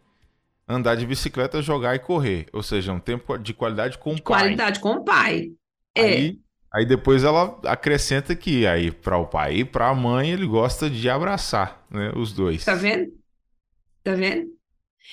[0.68, 2.48] andar de bicicleta, jogar e correr.
[2.52, 4.42] Ou seja, um tempo de qualidade com o pai.
[4.42, 5.52] Qualidade com o pai.
[5.96, 6.02] É.
[6.02, 6.40] Aí,
[6.74, 10.90] Aí depois ela acrescenta que aí para o pai e para a mãe ele gosta
[10.90, 12.66] de abraçar, né, os dois.
[12.66, 13.14] Tá vendo?
[14.04, 14.48] Tá vendo?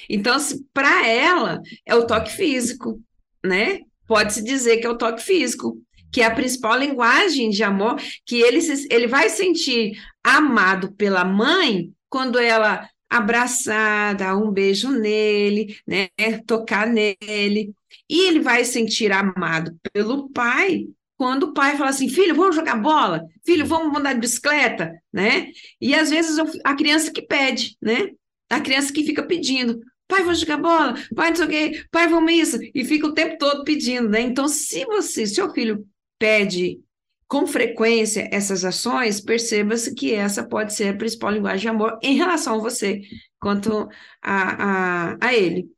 [0.08, 0.38] Então,
[0.72, 2.98] para ela é o toque físico,
[3.44, 3.80] né?
[4.10, 5.80] pode-se dizer que é o toque físico,
[6.12, 7.96] que é a principal linguagem de amor,
[8.26, 9.92] que ele, se, ele vai sentir
[10.24, 16.08] amado pela mãe quando ela abraçar, dar um beijo nele, né,
[16.46, 17.72] tocar nele,
[18.08, 22.76] e ele vai sentir amado pelo pai quando o pai fala assim, filho, vamos jogar
[22.76, 25.48] bola, filho, vamos andar de bicicleta, né?
[25.78, 28.08] E às vezes a criança que pede, né?
[28.48, 32.08] A criança que fica pedindo, pai, vamos jogar bola, pai, não sei o quê, pai,
[32.08, 34.22] vamos isso, e fica o tempo todo pedindo, né?
[34.22, 35.86] Então, se você, seu filho
[36.20, 36.78] pede
[37.26, 42.16] com frequência essas ações, perceba-se que essa pode ser a principal linguagem de amor em
[42.16, 43.00] relação a você,
[43.40, 43.88] quanto
[44.22, 45.68] a, a, a ele.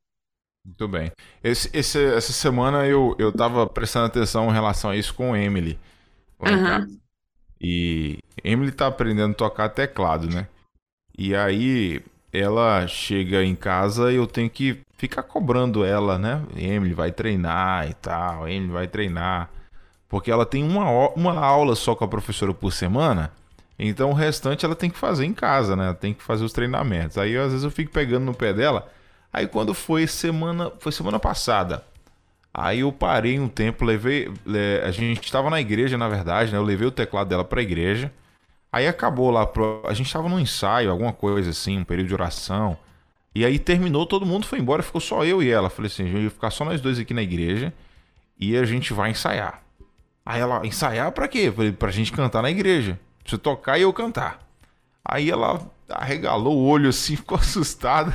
[0.65, 1.13] Muito bem.
[1.45, 5.79] Esse, esse, essa semana eu, eu tava prestando atenção em relação a isso com Emily.
[6.41, 6.99] Uhum.
[7.61, 10.49] E Emily tá aprendendo a tocar teclado, né?
[11.17, 12.03] E aí
[12.33, 16.43] ela chega em casa e eu tenho que ficar cobrando ela, né?
[16.57, 19.51] Emily vai treinar e tal, Emily vai treinar.
[20.13, 23.33] Porque ela tem uma, uma aula só com a professora por semana.
[23.79, 25.97] Então o restante ela tem que fazer em casa, né?
[25.99, 27.17] Tem que fazer os treinamentos.
[27.17, 28.93] Aí às vezes eu fico pegando no pé dela.
[29.33, 31.83] Aí quando foi semana, foi semana passada.
[32.53, 34.31] Aí eu parei um tempo, levei,
[34.85, 36.59] a gente estava na igreja, na verdade, né?
[36.59, 38.13] Eu levei o teclado dela para a igreja.
[38.71, 42.15] Aí acabou lá, pro, a gente estava num ensaio, alguma coisa assim, um período de
[42.15, 42.77] oração.
[43.35, 45.71] E aí terminou, todo mundo foi embora, ficou só eu e ela.
[45.71, 47.73] Falei assim, a gente vai ficar só nós dois aqui na igreja
[48.39, 49.63] e a gente vai ensaiar.
[50.25, 51.53] Aí ela, ensaiar pra quê?
[51.55, 52.99] Falei, pra gente cantar na igreja.
[53.25, 54.41] Você tocar e eu cantar.
[55.05, 58.13] Aí ela arregalou o olho assim, ficou assustada.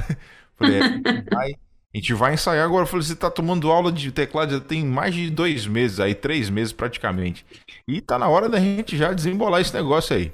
[0.58, 0.82] Falei, é,
[1.34, 1.52] vai,
[1.94, 2.84] a gente vai ensaiar agora.
[2.84, 6.16] Eu falei, você tá tomando aula de teclado já tem mais de dois meses, aí
[6.16, 7.46] três meses praticamente.
[7.88, 10.32] E tá na hora da gente já desembolar esse negócio aí.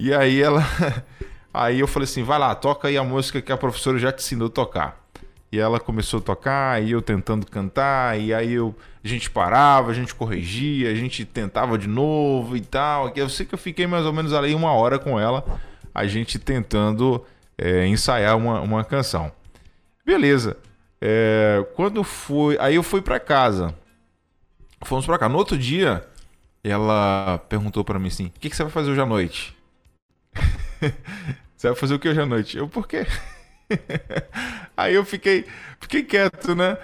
[0.00, 0.62] E aí ela.
[1.52, 4.22] Aí eu falei assim, vai lá, toca aí a música que a professora já te
[4.22, 5.07] ensinou a tocar.
[5.50, 9.90] E ela começou a tocar, e eu tentando cantar, e aí eu, a gente parava,
[9.90, 13.10] a gente corrigia, a gente tentava de novo e tal.
[13.16, 15.42] Eu sei que eu fiquei mais ou menos ali uma hora com ela,
[15.94, 17.24] a gente tentando
[17.56, 19.32] é, ensaiar uma, uma canção.
[20.04, 20.56] Beleza.
[21.00, 22.58] É, quando foi.
[22.60, 23.74] Aí eu fui para casa.
[24.82, 25.28] Fomos para cá.
[25.28, 26.06] No outro dia,
[26.62, 29.56] ela perguntou para mim assim: O que, que você vai fazer hoje à noite?
[31.56, 32.56] você vai fazer o que hoje à noite?
[32.56, 33.06] Eu, por quê?
[34.76, 35.44] Aí eu fiquei,
[35.80, 36.76] fiquei quieto, né?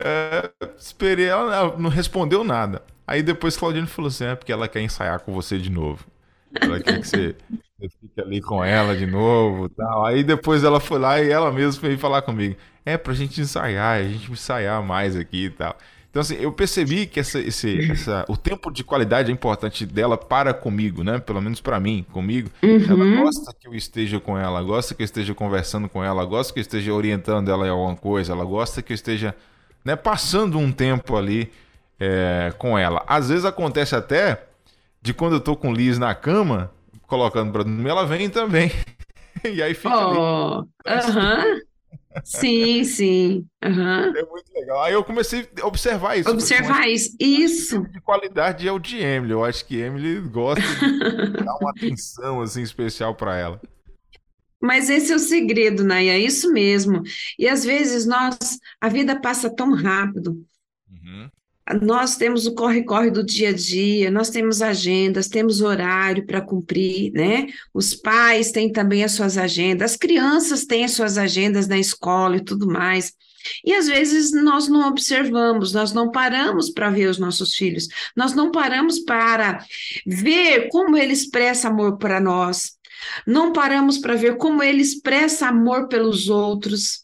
[0.00, 2.82] É, esperei, ela não respondeu nada.
[3.06, 6.06] Aí depois Claudine falou assim: é porque ela quer ensaiar com você de novo.
[6.60, 7.36] Ela quer que você,
[7.78, 10.06] você fique ali com ela de novo tal.
[10.06, 13.98] Aí depois ela foi lá e ela mesma veio falar comigo: é pra gente ensaiar,
[14.00, 15.76] a gente ensaiar mais aqui e tal.
[16.14, 20.16] Então, assim, eu percebi que essa, esse, essa, o tempo de qualidade é importante dela
[20.16, 21.18] para comigo, né?
[21.18, 22.48] Pelo menos para mim, comigo.
[22.62, 22.84] Uhum.
[22.88, 26.52] Ela gosta que eu esteja com ela, gosta que eu esteja conversando com ela, gosta
[26.52, 29.34] que eu esteja orientando ela em alguma coisa, ela gosta que eu esteja
[29.84, 31.50] né, passando um tempo ali
[31.98, 33.02] é, com ela.
[33.08, 34.40] Às vezes acontece até
[35.02, 36.70] de quando eu tô com Liz na cama,
[37.08, 38.70] colocando pra dormir, ela vem também.
[39.42, 40.96] e aí fica oh, ali.
[40.96, 41.38] Aham.
[41.38, 41.73] Uh -huh.
[42.22, 43.46] Sim, sim.
[43.64, 44.16] Uhum.
[44.16, 44.82] É muito legal.
[44.82, 46.30] Aí eu comecei a observar isso.
[46.30, 47.16] Observar isso.
[47.18, 47.82] Isso.
[47.88, 49.32] De qualidade é o de Emily.
[49.32, 53.60] Eu acho que Emily gosta de dar uma atenção assim especial para ela.
[54.60, 57.02] Mas esse é o segredo, Naya, é isso mesmo.
[57.38, 58.38] E às vezes nós,
[58.80, 60.42] a vida passa tão rápido.
[61.80, 67.10] Nós temos o corre-corre do dia a dia, nós temos agendas, temos horário para cumprir,
[67.12, 67.46] né?
[67.72, 72.36] Os pais têm também as suas agendas, as crianças têm as suas agendas na escola
[72.36, 73.14] e tudo mais.
[73.64, 78.34] E às vezes nós não observamos, nós não paramos para ver os nossos filhos, nós
[78.34, 79.64] não paramos para
[80.06, 82.72] ver como ele expressa amor para nós,
[83.26, 87.03] não paramos para ver como ele expressa amor pelos outros.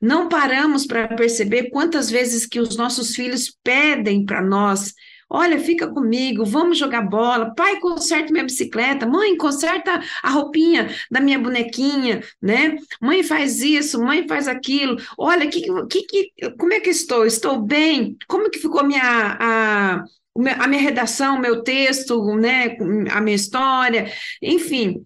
[0.00, 4.94] Não paramos para perceber quantas vezes que os nossos filhos pedem para nós
[5.28, 7.54] Olha, fica comigo, vamos jogar bola.
[7.54, 9.04] Pai, conserta minha bicicleta.
[9.04, 12.76] Mãe, conserta a roupinha da minha bonequinha, né?
[13.00, 14.96] Mãe, faz isso, mãe, faz aquilo.
[15.18, 17.26] Olha, que, que, que, como é que estou?
[17.26, 18.16] Estou bem?
[18.28, 20.04] Como que ficou minha, a,
[20.60, 22.76] a minha redação, meu texto, né?
[23.10, 24.12] A minha história?
[24.42, 25.04] Enfim,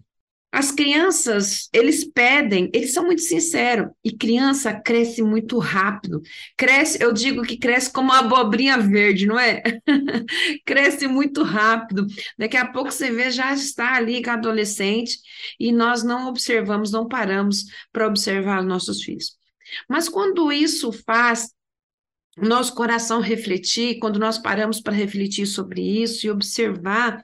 [0.51, 6.21] as crianças, eles pedem, eles são muito sinceros, e criança cresce muito rápido.
[6.57, 9.61] Cresce, eu digo que cresce como uma abobrinha verde, não é?
[10.65, 12.07] cresce muito rápido.
[12.37, 15.19] Daqui a pouco você vê, já está ali com adolescente,
[15.59, 19.37] e nós não observamos, não paramos para observar nossos filhos.
[19.87, 21.49] Mas quando isso faz
[22.37, 27.23] nosso coração refletir, quando nós paramos para refletir sobre isso e observar,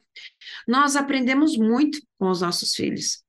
[0.68, 3.24] nós aprendemos muito com os nossos filhos.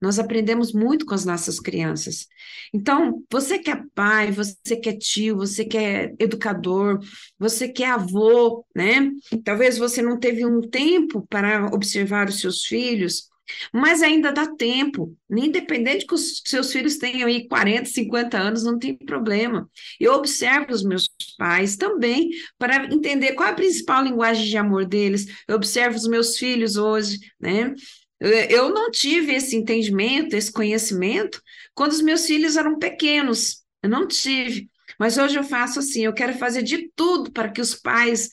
[0.00, 2.28] Nós aprendemos muito com as nossas crianças.
[2.72, 7.00] Então, você que é pai, você que é tio, você que é educador,
[7.36, 9.10] você que é avô, né?
[9.44, 13.28] Talvez você não teve um tempo para observar os seus filhos,
[13.72, 18.78] mas ainda dá tempo, independente que os seus filhos tenham aí 40, 50 anos, não
[18.78, 19.68] tem problema.
[19.98, 24.86] Eu observo os meus pais também para entender qual é a principal linguagem de amor
[24.86, 25.26] deles.
[25.46, 27.74] Eu observo os meus filhos hoje, né?
[28.20, 31.40] Eu não tive esse entendimento, esse conhecimento,
[31.74, 33.62] quando os meus filhos eram pequenos.
[33.82, 34.68] Eu não tive.
[34.98, 38.30] Mas hoje eu faço assim: eu quero fazer de tudo para que os pais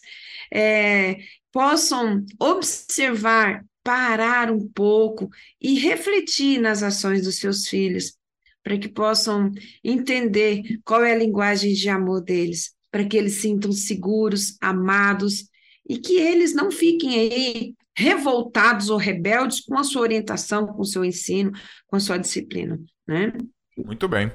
[0.51, 1.18] é,
[1.51, 5.29] possam observar, parar um pouco
[5.61, 8.17] e refletir nas ações dos seus filhos,
[8.63, 9.51] para que possam
[9.83, 15.47] entender qual é a linguagem de amor deles, para que eles sintam seguros, amados
[15.88, 20.86] e que eles não fiquem aí revoltados ou rebeldes com a sua orientação, com o
[20.86, 21.51] seu ensino,
[21.86, 23.33] com a sua disciplina, né?
[23.77, 24.31] Muito bem.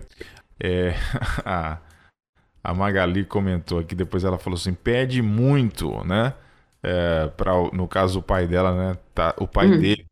[0.63, 0.95] É,
[1.45, 1.81] a,
[2.63, 6.35] a Magali comentou aqui, depois ela falou assim, pede muito, né?
[6.83, 8.99] É, pra, no caso o pai dela, né?
[9.15, 9.79] Tá, o pai hum.
[9.79, 10.07] dele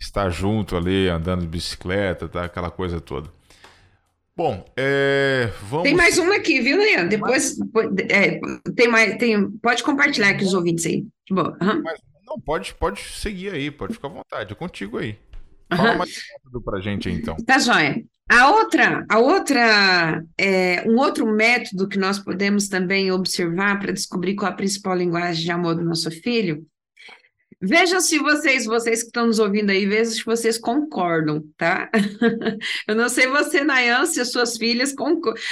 [0.00, 2.44] está junto ali, andando de bicicleta, tá?
[2.44, 3.30] Aquela coisa toda.
[4.36, 5.84] Bom, é, vamos...
[5.84, 7.10] Tem mais uma aqui, viu, Leandro?
[7.10, 7.58] Depois,
[8.08, 8.40] é,
[8.74, 11.06] tem mais, tem, pode compartilhar aqui os ouvintes aí.
[11.30, 11.82] Bom, uhum.
[11.82, 12.00] mais
[12.30, 15.18] não, pode, pode seguir aí, pode ficar à vontade, é contigo aí.
[15.68, 15.98] Fala uhum.
[15.98, 17.36] mais rápido pra gente aí, então.
[17.44, 18.04] Tá joia.
[18.30, 24.36] A outra, a outra, é, um outro método que nós podemos também observar para descobrir
[24.36, 26.64] qual a principal linguagem de amor do nosso filho
[27.62, 31.90] Veja se vocês, vocês que estão nos ouvindo aí, veja se vocês concordam, tá?
[32.88, 34.94] Eu não sei você, Nayan, se as suas filhas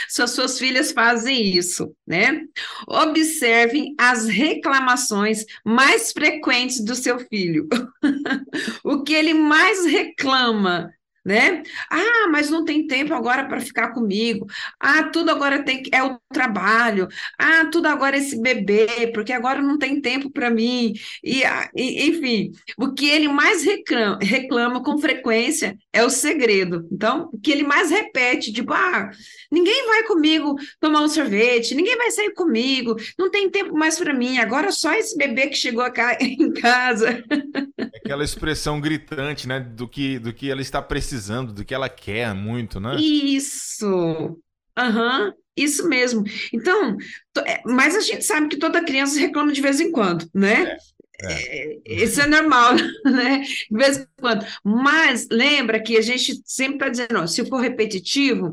[0.08, 2.40] se as suas filhas fazem isso, né?
[2.86, 7.68] Observem as reclamações mais frequentes do seu filho.
[8.82, 10.90] o que ele mais reclama
[11.28, 11.62] né?
[11.90, 14.46] Ah, mas não tem tempo agora para ficar comigo.
[14.80, 17.06] Ah, tudo agora tem é o trabalho.
[17.38, 20.94] Ah, tudo agora é esse bebê, porque agora não tem tempo para mim.
[21.22, 21.42] E,
[21.76, 26.88] e, enfim, o que ele mais reclama, reclama com frequência é o segredo.
[26.90, 29.10] Então, o que ele mais repete, tipo, ah,
[29.52, 34.14] ninguém vai comigo tomar um sorvete, ninguém vai sair comigo, não tem tempo mais para
[34.14, 34.38] mim.
[34.38, 35.84] Agora só esse bebê que chegou
[36.20, 37.22] em casa.
[38.08, 42.34] Aquela expressão gritante, né, do que do que ela está precisando do que ela quer
[42.34, 42.96] muito, né?
[42.96, 44.38] Isso.
[44.76, 46.24] Aham, uhum, isso mesmo.
[46.52, 46.96] Então,
[47.44, 50.76] é, mas a gente sabe que toda criança reclama de vez em quando, né?
[51.20, 51.78] É, é.
[51.86, 53.40] é isso é normal, né?
[53.40, 54.46] De vez em quando.
[54.64, 58.52] Mas lembra que a gente sempre está dizendo, ó, se for repetitivo,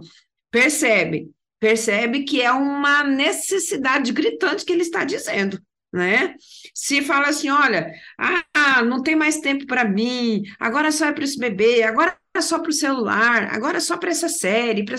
[0.51, 1.29] percebe,
[1.59, 5.61] percebe que é uma necessidade gritante que ele está dizendo
[5.95, 6.35] né?
[6.73, 11.23] Se fala assim, olha, ah, não tem mais tempo para mim, agora só é para
[11.23, 14.97] esse bebê, agora é só para o celular, agora é só para essa série, para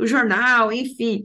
[0.00, 1.22] o jornal, enfim.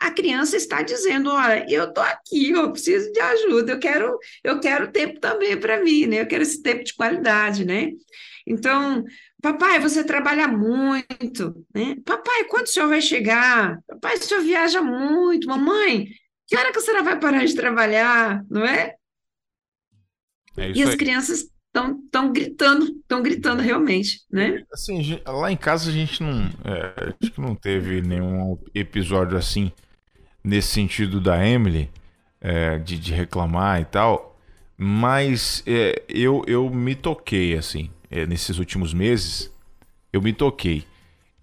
[0.00, 4.60] A criança está dizendo, olha, eu estou aqui, eu preciso de ajuda, eu quero, eu
[4.60, 6.20] quero tempo também para mim, né?
[6.22, 7.92] Eu quero esse tempo de qualidade, né?
[8.46, 9.04] Então,
[9.42, 11.96] papai, você trabalha muito, né?
[12.04, 13.78] Papai, quando o senhor vai chegar?
[13.86, 16.08] Papai, o senhor viaja muito, mamãe,
[16.46, 18.94] que hora que a senhora vai parar de trabalhar, não é?
[20.56, 20.96] é e as aí.
[20.96, 24.64] crianças estão tão gritando, estão gritando realmente, né?
[24.72, 29.70] Assim, lá em casa a gente não, é, acho que não teve nenhum episódio assim
[30.42, 31.90] nesse sentido da Emily
[32.40, 34.38] é, de, de, reclamar e tal,
[34.76, 39.52] mas é, eu eu me toquei assim é, nesses últimos meses,
[40.12, 40.86] eu me toquei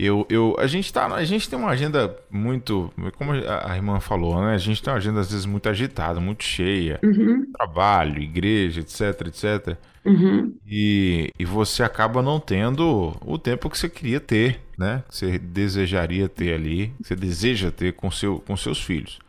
[0.03, 4.41] eu, eu, a gente tá, a gente tem uma agenda muito, como a irmã falou,
[4.41, 4.53] né?
[4.53, 7.51] A gente tem uma agenda às vezes muito agitada, muito cheia, uhum.
[7.51, 9.77] trabalho, igreja, etc, etc.
[10.05, 10.53] Uhum.
[10.67, 15.03] E, e você acaba não tendo o tempo que você queria ter, né?
[15.07, 19.19] Que você desejaria ter ali, que você deseja ter com, seu, com seus filhos.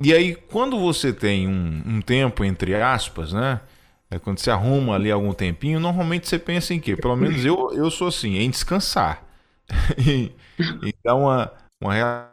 [0.00, 3.60] E aí, quando você tem um, um tempo, entre aspas, né?
[4.10, 6.96] É quando você arruma ali algum tempinho, normalmente você pensa em quê?
[6.96, 9.27] Pelo menos eu, eu sou assim, em descansar.
[9.98, 10.32] e,
[10.82, 11.52] e dar uma,
[11.82, 12.30] uma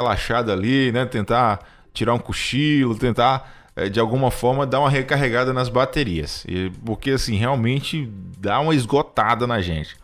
[0.00, 1.06] relaxada ali, né?
[1.06, 1.60] Tentar
[1.92, 6.46] tirar um cochilo, tentar é, de alguma forma dar uma recarregada nas baterias.
[6.84, 9.96] Porque assim, realmente dá uma esgotada na gente.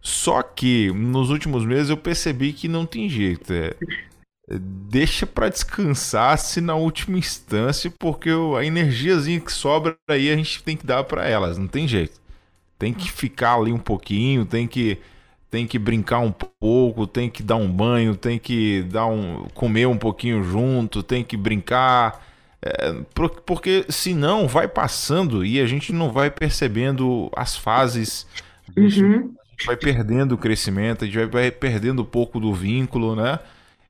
[0.00, 3.52] Só que nos últimos meses eu percebi que não tem jeito.
[3.52, 3.74] É
[4.50, 10.62] deixa para descansar se na última instância, porque a energiazinha que sobra aí a gente
[10.62, 12.18] tem que dar para elas, não tem jeito.
[12.78, 14.98] Tem que ficar ali um pouquinho, tem que
[15.50, 19.86] tem que brincar um pouco, tem que dar um banho, tem que dar um comer
[19.86, 22.22] um pouquinho junto, tem que brincar,
[22.60, 22.92] é,
[23.46, 28.26] porque senão vai passando e a gente não vai percebendo as fases.
[28.76, 29.34] A gente, uhum.
[29.64, 33.38] vai perdendo o crescimento, a gente vai perdendo um pouco do vínculo, né?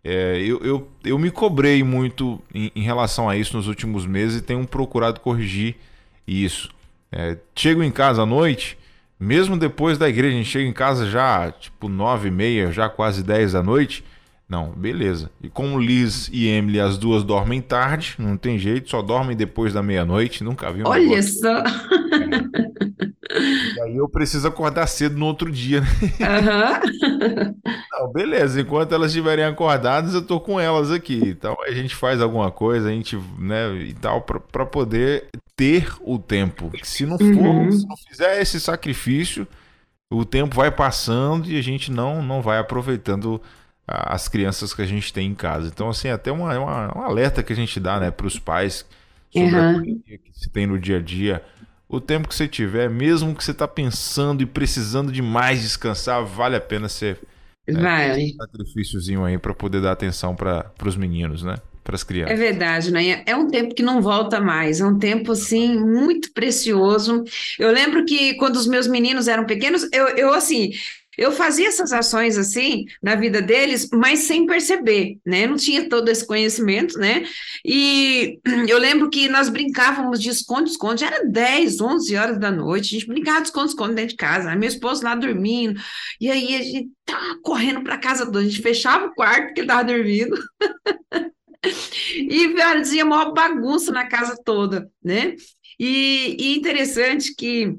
[0.04, 4.38] É, eu, eu, eu me cobrei muito em, em, relação a isso nos últimos meses
[4.38, 5.76] e tenho procurado corrigir
[6.26, 6.70] isso.
[7.10, 8.77] É, chego em casa à noite,
[9.18, 12.88] mesmo depois da igreja, a gente chega em casa já tipo nove e meia, já
[12.88, 14.04] quase dez da noite.
[14.48, 15.30] Não, beleza.
[15.42, 19.74] E como Liz e Emily, as duas dormem tarde, não tem jeito, só dormem depois
[19.74, 21.40] da meia-noite, nunca vi um Olha negócio.
[21.40, 21.62] só!
[23.30, 25.88] E aí eu preciso acordar cedo no outro dia, né?
[26.18, 27.54] Uhum.
[27.92, 31.20] Não, beleza, enquanto elas estiverem acordadas, eu tô com elas aqui.
[31.26, 36.18] Então a gente faz alguma coisa, a gente, né, e tal, para poder ter o
[36.18, 36.72] tempo.
[36.82, 37.70] Se não for, uhum.
[37.70, 39.46] se não fizer esse sacrifício,
[40.10, 43.40] o tempo vai passando e a gente não, não vai aproveitando
[43.88, 45.68] as crianças que a gente tem em casa.
[45.68, 48.84] Então, assim, até uma, uma um alerta que a gente dá né, para os pais
[49.32, 49.70] sobre uhum.
[49.70, 51.42] a correria que se tem no dia a dia.
[51.88, 56.22] O tempo que você tiver, mesmo que você está pensando e precisando de mais descansar,
[56.22, 57.18] vale a pena ser
[57.66, 61.56] né, um sacrifíciozinho aí para poder dar atenção para os meninos, né?
[61.82, 62.34] Para as crianças.
[62.34, 63.22] É verdade, né?
[63.24, 67.24] É um tempo que não volta mais, é um tempo assim muito precioso.
[67.58, 70.72] Eu lembro que quando os meus meninos eram pequenos, eu, eu assim,
[71.18, 75.48] eu fazia essas ações assim na vida deles, mas sem perceber, né?
[75.48, 77.26] não tinha todo esse conhecimento, né?
[77.64, 78.38] E
[78.68, 83.08] eu lembro que nós brincávamos de esconde-esconde, era 10, 11 horas da noite, a gente
[83.08, 85.80] brincava de esconde-esconde dentro de casa, meu esposo lá dormindo,
[86.20, 89.68] e aí a gente tava correndo para casa a gente fechava o quarto porque ele
[89.68, 90.38] tava dormindo.
[92.14, 95.34] e fazia maior bagunça na casa toda, né?
[95.80, 97.76] E, e interessante que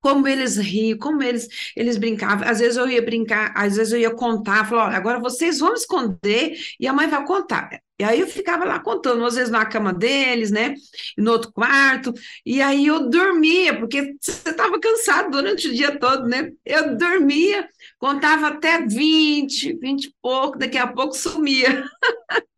[0.00, 2.48] como eles riam, como eles, eles brincavam.
[2.48, 6.56] Às vezes eu ia brincar, às vezes eu ia contar, falava, agora vocês vão esconder
[6.78, 7.70] e a mãe vai contar.
[8.00, 10.74] E aí eu ficava lá contando, às vezes na cama deles, né?
[11.16, 12.14] No outro quarto,
[12.46, 16.52] e aí eu dormia, porque você estava cansado durante o dia todo, né?
[16.64, 17.68] Eu dormia,
[17.98, 21.84] contava até 20, 20 e pouco, daqui a pouco sumia.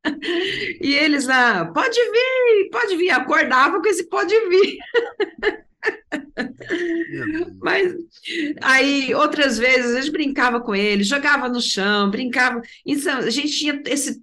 [0.82, 4.76] e eles lá, pode vir, pode vir, acordava com esse pode vir.
[7.60, 7.94] Mas
[8.62, 12.60] aí outras vezes a gente brincava com ele, jogava no chão, brincava.
[12.86, 14.22] Então, a gente tinha esse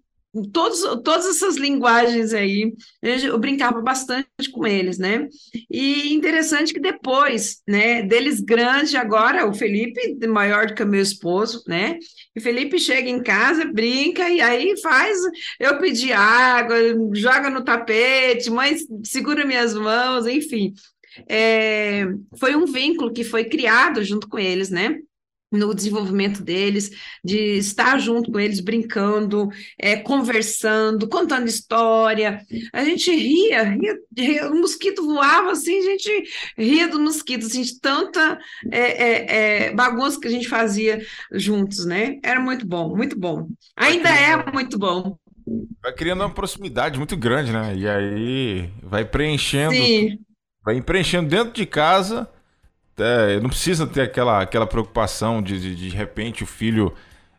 [0.51, 5.27] todos, todas essas linguagens aí, eu brincava bastante com eles, né?
[5.69, 11.01] E interessante que depois, né, deles grande agora, o Felipe, maior do que o meu
[11.01, 11.97] esposo, né?
[12.35, 15.17] E Felipe chega em casa, brinca e aí faz,
[15.59, 16.77] eu pedi água,
[17.13, 20.73] joga no tapete, mãe segura minhas mãos, enfim
[21.27, 22.05] é,
[22.37, 24.99] foi um vínculo que foi criado junto com eles, né?
[25.51, 26.91] no desenvolvimento deles,
[27.23, 29.49] de estar junto com eles, brincando,
[29.79, 32.41] é, conversando, contando história.
[32.73, 36.23] A gente ria, ria, ria, o mosquito voava assim, a gente
[36.57, 38.37] ria do mosquito, assim, de tanta
[38.71, 41.01] é, é, é bagunça que a gente fazia
[41.31, 42.19] juntos, né?
[42.21, 43.47] Era muito bom, muito bom.
[43.75, 45.17] Ainda é muito bom.
[45.81, 47.73] Vai criando uma proximidade muito grande, né?
[47.73, 50.19] E aí vai preenchendo Sim
[50.67, 52.27] vai preenchendo dentro de casa.
[52.97, 56.93] É, não precisa ter aquela, aquela preocupação de, de, de repente o filho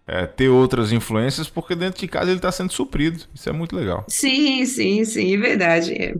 [0.06, 3.24] é, ter outras influências, porque dentro de casa ele está sendo suprido.
[3.34, 4.06] Isso é muito legal.
[4.08, 6.14] Sim, sim, sim, é verdade.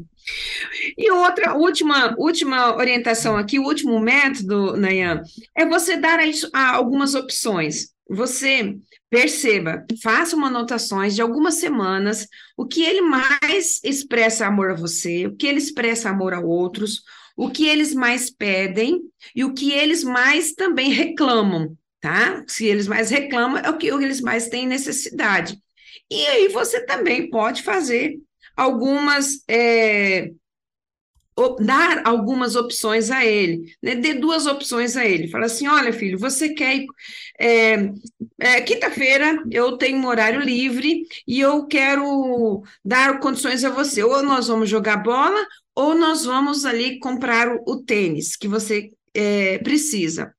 [0.99, 5.23] E outra, última, última orientação aqui, o último método, Nayan,
[5.57, 6.19] é você dar
[6.53, 7.89] a, algumas opções.
[8.09, 8.79] Você
[9.11, 15.27] perceba, faça uma anotações de algumas semanas, o que ele mais expressa amor a você,
[15.27, 17.03] o que ele expressa amor a outros,
[17.37, 19.01] o que eles mais pedem
[19.35, 22.43] e o que eles mais também reclamam, tá?
[22.47, 25.59] Se eles mais reclamam, é o que eles mais têm necessidade.
[26.11, 28.19] E aí você também pode fazer
[28.57, 30.33] algumas é,
[31.61, 33.95] dar algumas opções a ele, né?
[33.95, 35.29] dê duas opções a ele.
[35.29, 36.85] Fala assim: olha, filho, você quer.
[37.39, 37.91] É,
[38.41, 44.03] é, Quinta-feira eu tenho um horário livre e eu quero dar condições a você.
[44.03, 45.39] Ou nós vamos jogar bola,
[45.75, 50.35] ou nós vamos ali comprar o, o tênis que você é, precisa.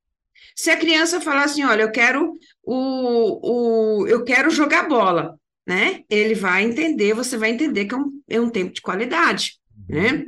[0.55, 2.33] Se a criança falar assim: olha, eu quero
[2.63, 6.03] o, o eu quero jogar bola, né?
[6.09, 9.53] Ele vai entender, você vai entender que é um, é um tempo de qualidade,
[9.87, 10.25] né?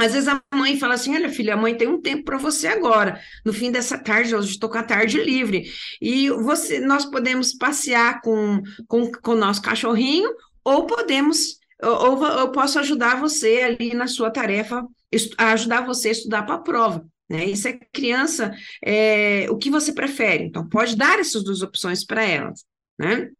[0.00, 2.68] Às vezes a mãe fala assim: olha, filha, a mãe tem um tempo para você
[2.68, 3.20] agora.
[3.44, 5.70] No fim dessa tarde, hoje estou com a tarde livre.
[6.00, 10.30] E você, nós podemos passear com, com, com o nosso cachorrinho,
[10.64, 14.82] ou podemos, ou, ou eu posso ajudar você ali na sua tarefa,
[15.36, 17.06] ajudar você a estudar para a prova.
[17.28, 17.44] Né?
[17.44, 20.44] Isso é criança, é, o que você prefere?
[20.44, 22.64] Então, pode dar essas duas opções para elas.
[22.98, 23.30] Né?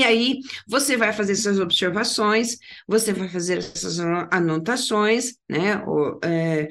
[0.00, 2.56] E aí você vai fazer essas observações,
[2.88, 5.84] você vai fazer essas anotações, né?
[5.86, 6.68] Ou, é,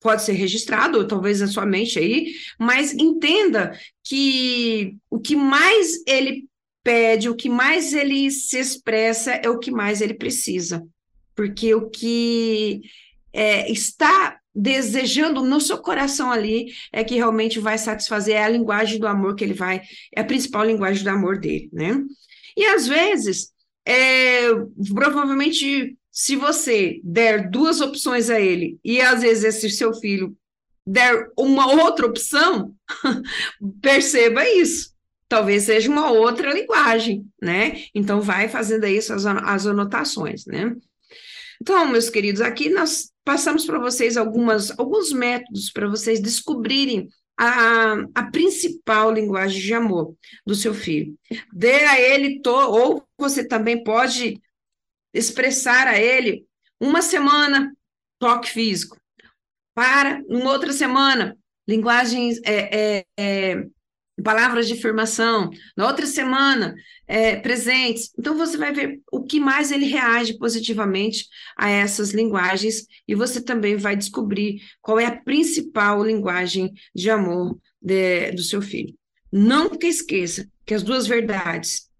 [0.00, 6.02] pode ser registrado, ou talvez na sua mente aí, mas entenda que o que mais
[6.06, 6.46] ele
[6.82, 10.82] pede, o que mais ele se expressa é o que mais ele precisa.
[11.34, 12.80] Porque o que
[13.30, 18.98] é, está desejando no seu coração ali é que realmente vai satisfazer é a linguagem
[18.98, 19.82] do amor que ele vai,
[20.16, 22.00] é a principal linguagem do amor dele, né?
[22.56, 23.52] E às vezes,
[23.86, 24.48] é,
[24.92, 30.36] provavelmente, se você der duas opções a ele, e às vezes esse seu filho
[30.86, 32.74] der uma outra opção,
[33.80, 34.92] perceba isso.
[35.28, 37.84] Talvez seja uma outra linguagem, né?
[37.94, 40.76] Então, vai fazendo aí as, as anotações, né?
[41.60, 47.94] Então, meus queridos, aqui nós passamos para vocês algumas, alguns métodos para vocês descobrirem a,
[48.14, 50.16] a principal linguagem de amor
[50.46, 51.16] do seu filho.
[51.52, 54.40] Dê a ele, to, ou você também pode
[55.12, 56.46] expressar a ele
[56.80, 57.74] uma semana
[58.18, 58.96] toque físico,
[59.74, 63.66] para uma outra semana linguagens é, é, é,
[64.24, 66.74] palavras de afirmação, na outra semana,
[67.06, 68.10] é, presentes.
[68.18, 73.40] Então, você vai ver o que mais ele reage positivamente a essas linguagens, e você
[73.40, 78.94] também vai descobrir qual é a principal linguagem de amor de, do seu filho.
[79.30, 81.90] Nunca esqueça que as duas verdades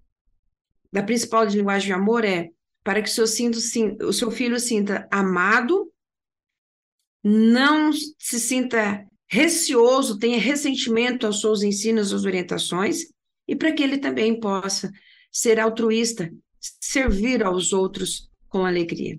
[0.90, 2.50] da principal linguagem de amor é
[2.82, 3.58] para que o seu, sinto,
[4.06, 5.90] o seu filho sinta amado,
[7.22, 13.06] não se sinta receoso, tenha ressentimento aos seus ensinos, às orientações,
[13.48, 14.90] e para que ele também possa
[15.30, 19.18] ser altruísta, servir aos outros com alegria.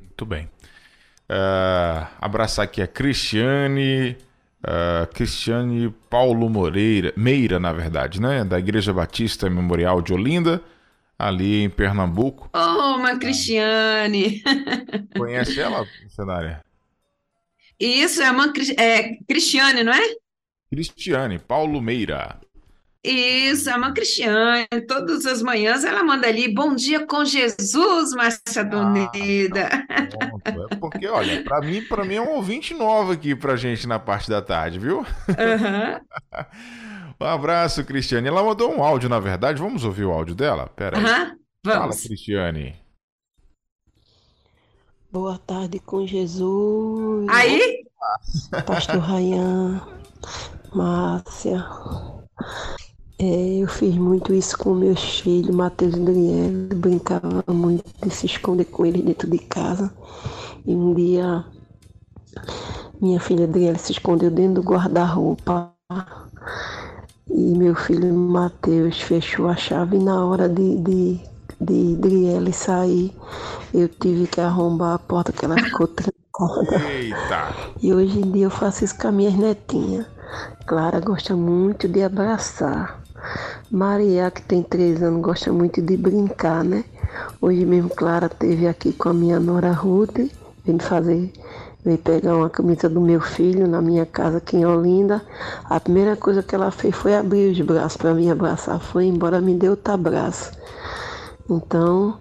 [0.00, 0.50] Muito bem.
[1.28, 4.16] Uh, abraçar aqui a Cristiane,
[4.62, 8.44] uh, Cristiane Paulo Moreira, Meira, na verdade, né?
[8.44, 10.62] Da Igreja Batista Memorial de Olinda,
[11.18, 12.50] ali em Pernambuco.
[12.54, 14.42] Oh, uma Cristiane!
[15.16, 15.86] Conhece ela,
[17.78, 20.14] Isso, é uma é, Cristiane, não é?
[20.70, 22.40] Cristiane, Paulo Meira.
[23.04, 24.66] Isso, é uma Cristiane.
[24.88, 29.68] Todas as manhãs ela manda ali, bom dia com Jesus, Márcia Doneda.
[29.88, 33.86] Ah, é porque, olha, para mim, para mim é um ouvinte novo aqui pra gente
[33.86, 34.98] na parte da tarde, viu?
[34.98, 36.00] Uhum.
[37.20, 38.26] um abraço, Cristiane.
[38.26, 39.60] Ela mandou um áudio, na verdade.
[39.60, 40.66] Vamos ouvir o áudio dela?
[40.74, 41.04] Pera aí.
[41.04, 41.36] Uhum.
[41.62, 41.96] Vamos.
[41.96, 42.85] Fala, Cristiane.
[45.16, 47.26] Boa tarde com Jesus.
[47.30, 47.86] Aí?
[48.66, 49.80] Pastor Rayan,
[50.74, 51.66] Márcia.
[53.18, 56.68] É, eu fiz muito isso com meus filhos, Matheus e Daniel.
[56.76, 59.90] Brincava muito de se esconder com eles dentro de casa.
[60.66, 61.46] E um dia,
[63.00, 65.72] minha filha Adriele se escondeu dentro do guarda-roupa.
[67.30, 73.16] E meu filho Matheus fechou a chave na hora de, de de Adriele sair,
[73.72, 76.88] eu tive que arrombar a porta que ela ficou trancada.
[76.90, 77.54] Eita!
[77.82, 80.06] E hoje em dia eu faço isso com as minhas netinhas.
[80.66, 83.00] Clara gosta muito de abraçar.
[83.70, 86.84] Maria, que tem três anos, gosta muito de brincar, né?
[87.40, 90.30] Hoje mesmo Clara teve aqui com a minha nora Ruth,
[90.64, 91.32] vindo fazer,
[91.84, 95.22] veio pegar uma camisa do meu filho na minha casa aqui em Olinda.
[95.64, 98.80] A primeira coisa que ela fez foi abrir os braços para me abraçar.
[98.80, 100.50] Foi embora, me deu outro abraço.
[101.48, 102.20] Então,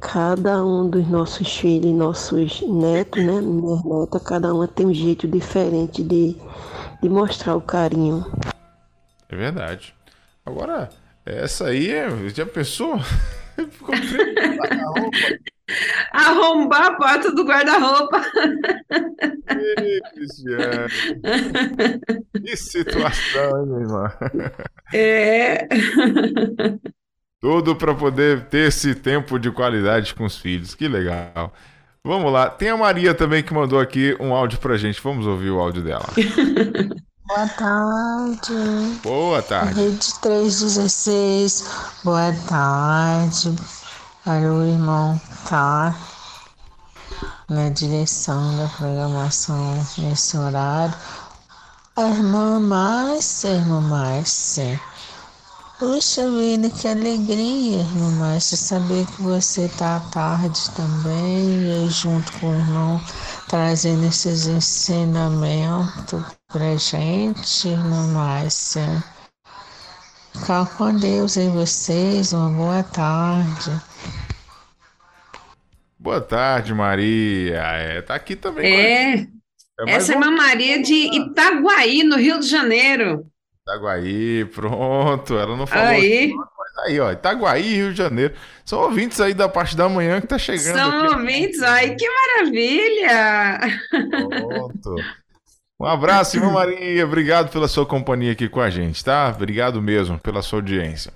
[0.00, 5.26] cada um dos nossos filhos, nossos netos, né, minhas netas, cada uma tem um jeito
[5.26, 6.36] diferente de,
[7.02, 8.24] de mostrar o carinho.
[9.28, 9.94] É verdade.
[10.44, 10.88] Agora,
[11.24, 11.88] essa aí,
[12.34, 12.98] já pensou?
[16.12, 18.24] Arrombar a porta do guarda-roupa.
[22.44, 24.10] Que situação, hein, minha irmã?
[24.92, 25.68] É.
[27.40, 30.74] Tudo para poder ter esse tempo de qualidade com os filhos.
[30.74, 31.52] Que legal.
[32.04, 32.50] Vamos lá.
[32.50, 35.00] Tem a Maria também que mandou aqui um áudio pra gente.
[35.02, 36.06] Vamos ouvir o áudio dela.
[37.28, 38.98] Boa tarde.
[39.02, 39.74] Boa tarde.
[39.74, 41.64] Rede 316.
[42.02, 43.54] Boa tarde.
[44.24, 45.94] Para o irmão tá
[47.48, 50.94] na direção da programação nesse horário.
[51.96, 54.80] A irmã Márcia, irmã Márcia.
[55.78, 62.32] Puxa vida, que alegria, irmão Márcio, saber que você está à tarde também, eu junto
[62.40, 63.00] com o irmão,
[63.48, 68.82] trazendo esses ensinamentos pra gente, irmão Márcio.
[70.32, 73.70] Ficar com Deus em vocês, uma boa tarde.
[75.96, 77.60] Boa tarde, Maria.
[77.60, 78.66] É, tá aqui também.
[78.66, 79.26] É, é
[79.86, 83.30] essa é uma Maria de Itaguaí, no Rio de Janeiro.
[83.68, 85.36] Itaguaí, pronto.
[85.36, 85.88] Ela não falou.
[85.88, 86.32] Aí.
[86.34, 88.34] Mas aí, ó, Itaguaí, Rio de Janeiro.
[88.64, 90.74] São ouvintes aí da parte da manhã que tá chegando.
[90.74, 91.14] São aqui.
[91.14, 93.60] ouvintes, ai, que maravilha!
[94.30, 94.94] Pronto.
[95.80, 97.04] Um abraço, irmã Maria.
[97.04, 99.32] Obrigado pela sua companhia aqui com a gente, tá?
[99.34, 101.12] Obrigado mesmo pela sua audiência.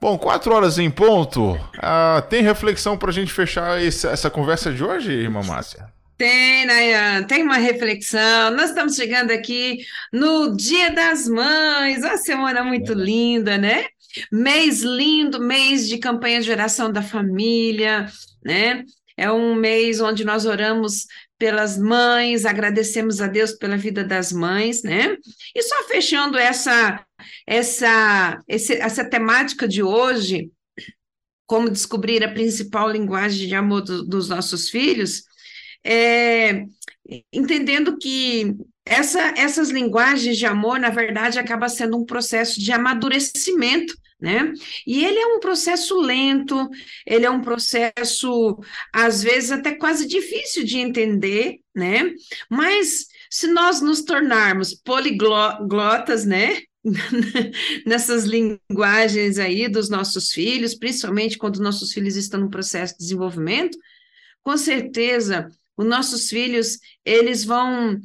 [0.00, 1.58] Bom, quatro horas em ponto.
[1.78, 5.95] Ah, tem reflexão para a gente fechar essa conversa de hoje, irmã Márcia?
[6.16, 8.50] Tem, Nayan, tem uma reflexão.
[8.52, 13.84] Nós estamos chegando aqui no Dia das Mães, uma semana muito linda, né?
[14.32, 18.06] Mês lindo, mês de campanha de geração da família,
[18.42, 18.82] né?
[19.14, 21.06] É um mês onde nós oramos
[21.38, 25.18] pelas mães, agradecemos a Deus pela vida das mães, né?
[25.54, 27.04] E só fechando essa
[27.46, 30.50] essa essa temática de hoje,
[31.46, 35.25] como descobrir a principal linguagem de amor do, dos nossos filhos,
[35.86, 36.64] é,
[37.32, 43.94] entendendo que essa, essas linguagens de amor, na verdade, acaba sendo um processo de amadurecimento
[44.20, 44.52] né?
[44.86, 46.68] E ele é um processo lento,
[47.06, 48.58] ele é um processo,
[48.92, 52.14] às vezes, até quase difícil de entender, né?
[52.50, 56.62] Mas se nós nos tornarmos poliglotas, né?
[57.84, 63.76] Nessas linguagens aí dos nossos filhos, principalmente quando nossos filhos estão no processo de desenvolvimento,
[64.42, 67.98] com certeza os nossos filhos eles vão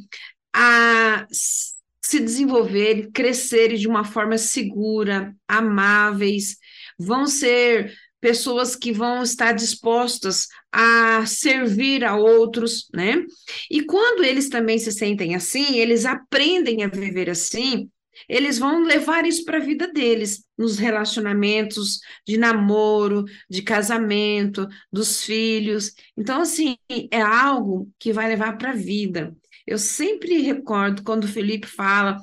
[0.53, 6.57] a se desenvolverem, crescerem de uma forma segura, amáveis,
[6.99, 13.25] vão ser pessoas que vão estar dispostas a servir a outros, né?
[13.69, 17.89] E quando eles também se sentem assim, eles aprendem a viver assim,
[18.27, 25.23] eles vão levar isso para a vida deles, nos relacionamentos de namoro, de casamento, dos
[25.23, 25.93] filhos.
[26.17, 26.77] Então, assim,
[27.11, 29.35] é algo que vai levar para a vida.
[29.65, 32.17] Eu sempre recordo quando o Felipe fala,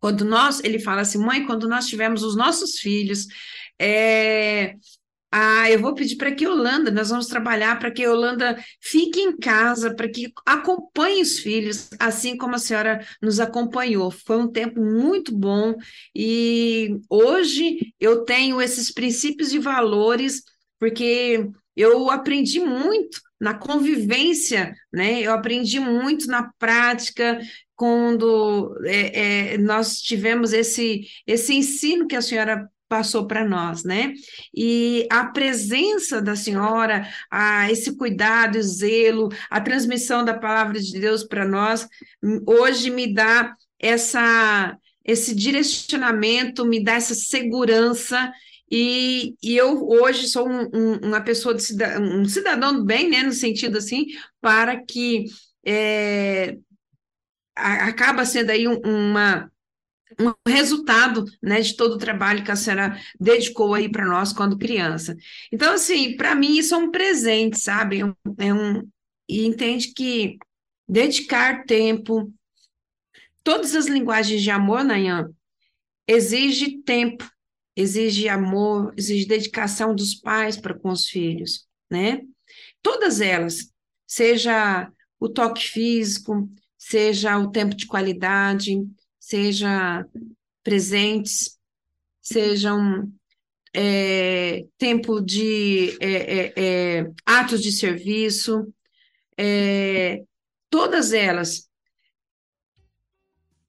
[0.00, 3.26] quando nós, ele fala assim, mãe, quando nós tivemos os nossos filhos,
[3.80, 4.74] é,
[5.30, 9.36] ah, eu vou pedir para que Holanda, nós vamos trabalhar para que Holanda fique em
[9.36, 14.10] casa, para que acompanhe os filhos, assim como a senhora nos acompanhou.
[14.10, 15.74] Foi um tempo muito bom
[16.14, 20.42] e hoje eu tenho esses princípios e valores,
[20.78, 25.20] porque eu aprendi muito na convivência, né?
[25.20, 27.38] Eu aprendi muito na prática
[27.76, 34.14] quando é, é, nós tivemos esse, esse ensino que a senhora passou para nós, né?
[34.54, 41.22] E a presença da senhora, a esse cuidado, zelo, a transmissão da palavra de Deus
[41.24, 41.86] para nós,
[42.46, 48.30] hoje me dá essa esse direcionamento, me dá essa segurança
[48.70, 51.56] e, e eu hoje sou um, um, uma pessoa
[51.98, 54.04] um cidadão do bem, né, no sentido assim,
[54.38, 55.24] para que
[55.64, 56.58] é,
[57.56, 59.50] a, acaba sendo aí uma,
[60.18, 64.58] um resultado né, de todo o trabalho que a senhora dedicou aí para nós quando
[64.58, 65.16] criança.
[65.52, 68.00] Então, assim, para mim isso é um presente, sabe?
[68.00, 68.88] É é um,
[69.28, 70.38] e entende que
[70.88, 72.32] dedicar tempo,
[73.44, 75.30] todas as linguagens de amor, Nayan,
[76.06, 77.30] exige tempo,
[77.76, 82.22] exige amor, exige dedicação dos pais para com os filhos, né?
[82.82, 83.70] Todas elas,
[84.06, 84.90] seja
[85.20, 86.48] o toque físico,
[86.78, 88.80] seja o tempo de qualidade,
[89.28, 90.08] seja
[90.64, 91.58] presentes,
[92.22, 93.12] sejam
[93.74, 98.72] é, tempo de é, é, é atos de serviço,
[99.36, 100.24] é,
[100.70, 101.68] todas elas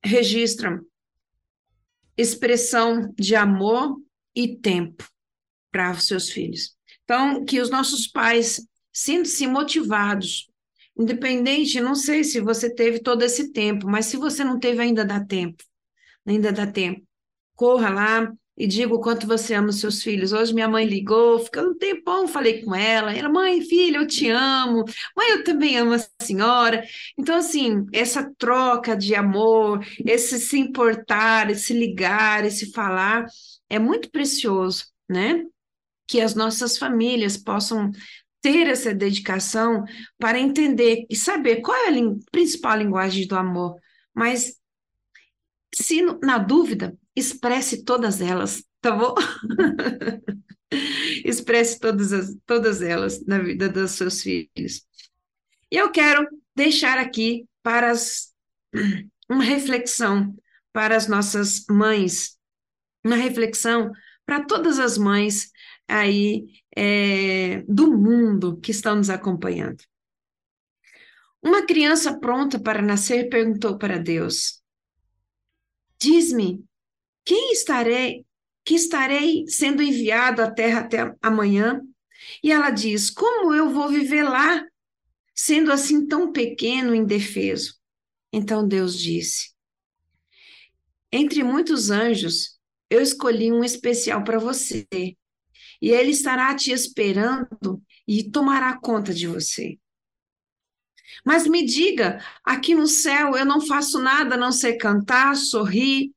[0.01, 0.79] registram
[2.15, 4.01] expressão de amor
[4.33, 5.05] e tempo
[5.69, 6.73] para os seus filhos.
[7.03, 10.48] Então, que os nossos pais sintam-se motivados,
[10.99, 15.05] independente, não sei se você teve todo esse tempo, mas se você não teve, ainda
[15.05, 15.63] dá tempo,
[16.25, 17.01] ainda dá tempo.
[17.55, 20.33] Corra lá, e digo o quanto você ama os seus filhos.
[20.33, 23.15] Hoje minha mãe ligou, ficando um tempão, falei com ela.
[23.15, 24.83] Ela, mãe, filha, eu te amo.
[25.15, 26.83] Mãe, eu também amo a senhora.
[27.17, 33.25] Então, assim, essa troca de amor, esse se importar, esse ligar, esse falar,
[33.69, 35.45] é muito precioso, né?
[36.05, 37.91] Que as nossas famílias possam
[38.41, 39.83] ter essa dedicação
[40.17, 43.75] para entender e saber qual é a principal linguagem do amor.
[44.13, 44.55] Mas,
[45.73, 49.15] se na dúvida, expresse todas elas, tá bom?
[51.25, 54.85] expresse todas, as, todas elas na vida dos seus filhos.
[55.71, 58.33] E eu quero deixar aqui para as,
[59.29, 60.35] uma reflexão
[60.71, 62.37] para as nossas mães,
[63.03, 63.91] uma reflexão
[64.25, 65.51] para todas as mães
[65.87, 66.45] aí
[66.81, 69.83] é, do mundo que estão nos acompanhando.
[71.43, 74.61] Uma criança pronta para nascer perguntou para Deus:
[75.99, 76.63] Diz-me
[77.25, 78.25] quem estarei,
[78.63, 81.81] que estarei sendo enviado à terra até amanhã?
[82.41, 84.65] E ela diz: Como eu vou viver lá,
[85.35, 87.73] sendo assim tão pequeno e indefeso?
[88.31, 89.53] Então Deus disse:
[91.11, 92.57] Entre muitos anjos,
[92.89, 94.87] eu escolhi um especial para você,
[95.81, 99.77] e ele estará te esperando e tomará conta de você.
[101.25, 106.11] Mas me diga, aqui no céu eu não faço nada a não ser cantar, sorrir.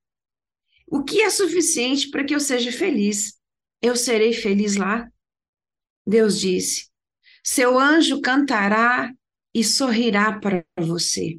[0.87, 3.39] O que é suficiente para que eu seja feliz?
[3.81, 5.09] Eu serei feliz lá?
[6.07, 6.89] Deus disse:
[7.43, 9.13] Seu anjo cantará
[9.55, 11.39] e sorrirá para você.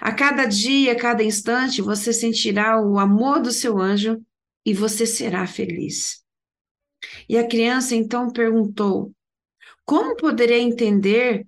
[0.00, 4.20] A cada dia, a cada instante, você sentirá o amor do seu anjo
[4.64, 6.25] e você será feliz.
[7.28, 9.12] E a criança então perguntou:
[9.84, 11.46] Como poderei entender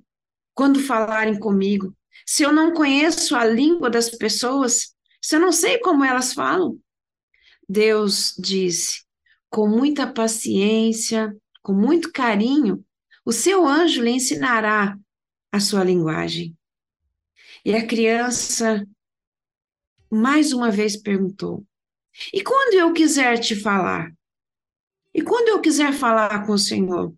[0.55, 1.95] quando falarem comigo,
[2.27, 6.79] se eu não conheço a língua das pessoas, se eu não sei como elas falam?
[7.69, 9.03] Deus disse,
[9.51, 12.85] com muita paciência, com muito carinho,
[13.25, 14.99] o seu anjo lhe ensinará
[15.53, 16.57] a sua linguagem.
[17.65, 18.87] E a criança
[20.11, 21.65] mais uma vez perguntou:
[22.33, 24.11] E quando eu quiser te falar?
[25.15, 27.15] E quando eu quiser falar com o Senhor?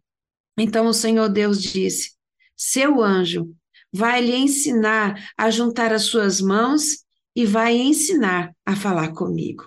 [0.57, 2.19] Então o Senhor Deus disse:
[2.63, 3.57] seu anjo
[3.91, 9.67] vai lhe ensinar a juntar as suas mãos e vai ensinar a falar comigo.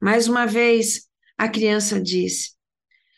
[0.00, 2.54] Mais uma vez, a criança disse: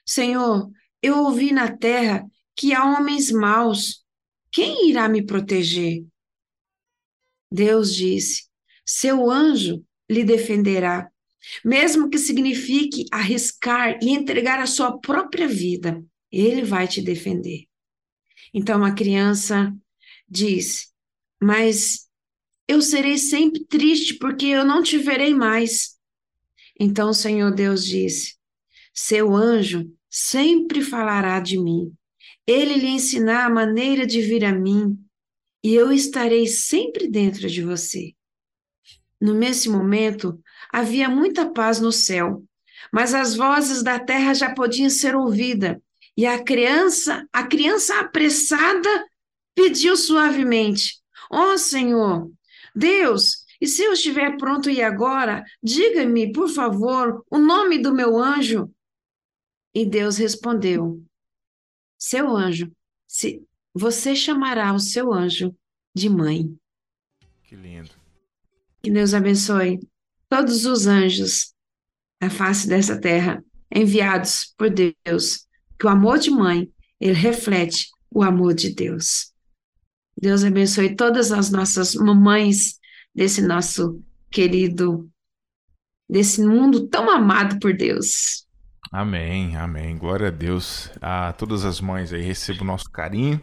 [0.04, 0.68] Senhor,
[1.00, 4.04] eu ouvi na terra que há homens maus.
[4.50, 6.04] Quem irá me proteger?
[7.48, 8.48] Deus disse:
[8.84, 11.08] Seu anjo lhe defenderá,
[11.64, 16.04] mesmo que signifique arriscar e entregar a sua própria vida.
[16.30, 17.66] Ele vai te defender.
[18.52, 19.74] Então a criança
[20.28, 20.92] diz:
[21.40, 22.08] Mas
[22.66, 25.96] eu serei sempre triste porque eu não te verei mais.
[26.78, 28.36] Então o Senhor Deus disse:
[28.94, 31.92] Seu anjo sempre falará de mim.
[32.46, 34.98] Ele lhe ensinar a maneira de vir a mim,
[35.62, 38.14] e eu estarei sempre dentro de você.
[39.20, 40.40] No nesse momento,
[40.72, 42.42] havia muita paz no céu,
[42.92, 45.76] mas as vozes da terra já podiam ser ouvidas,
[46.16, 49.06] e a criança, a criança apressada,
[49.54, 51.00] pediu suavemente:
[51.30, 52.30] Ó oh, Senhor,
[52.74, 58.16] Deus, e se eu estiver pronto e agora, diga-me, por favor, o nome do meu
[58.16, 58.72] anjo.
[59.74, 61.02] E Deus respondeu:
[61.98, 62.70] Seu anjo,
[63.06, 63.42] se
[63.74, 65.54] você chamará o seu anjo
[65.94, 66.56] de mãe.
[67.44, 67.90] Que lindo.
[68.82, 69.78] Que Deus abençoe
[70.28, 71.52] todos os anjos
[72.20, 73.42] na face dessa terra,
[73.74, 75.48] enviados por Deus
[75.78, 76.68] que o amor de mãe,
[77.00, 79.32] ele reflete o amor de Deus.
[80.20, 82.80] Deus abençoe todas as nossas mamães
[83.14, 85.08] desse nosso querido,
[86.10, 88.44] desse mundo tão amado por Deus.
[88.90, 89.96] Amém, amém.
[89.96, 90.90] Glória a Deus.
[91.00, 93.40] A todas as mães aí recebam o nosso carinho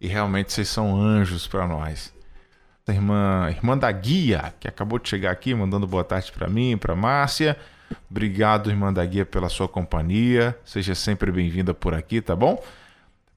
[0.00, 2.12] e realmente vocês são anjos para nós.
[2.88, 6.96] Irmã, irmã da Guia, que acabou de chegar aqui, mandando boa tarde para mim, para
[6.96, 7.56] Márcia.
[8.10, 10.58] Obrigado, irmã da Guia, pela sua companhia.
[10.64, 12.62] Seja sempre bem-vinda por aqui, tá bom?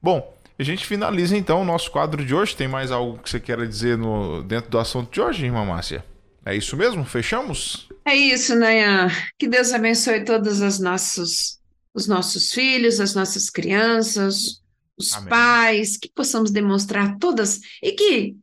[0.01, 2.55] Bom, a gente finaliza então o nosso quadro de hoje.
[2.55, 6.03] Tem mais algo que você queira dizer no, dentro do assunto de hoje, irmã Márcia?
[6.43, 7.03] É isso mesmo?
[7.03, 7.89] Fechamos?
[8.05, 9.09] É isso, Nayan.
[9.37, 11.59] Que Deus abençoe todos os nossos,
[11.93, 14.61] os nossos filhos, as nossas crianças,
[14.97, 15.29] os Amém.
[15.29, 18.35] pais, que possamos demonstrar todas e que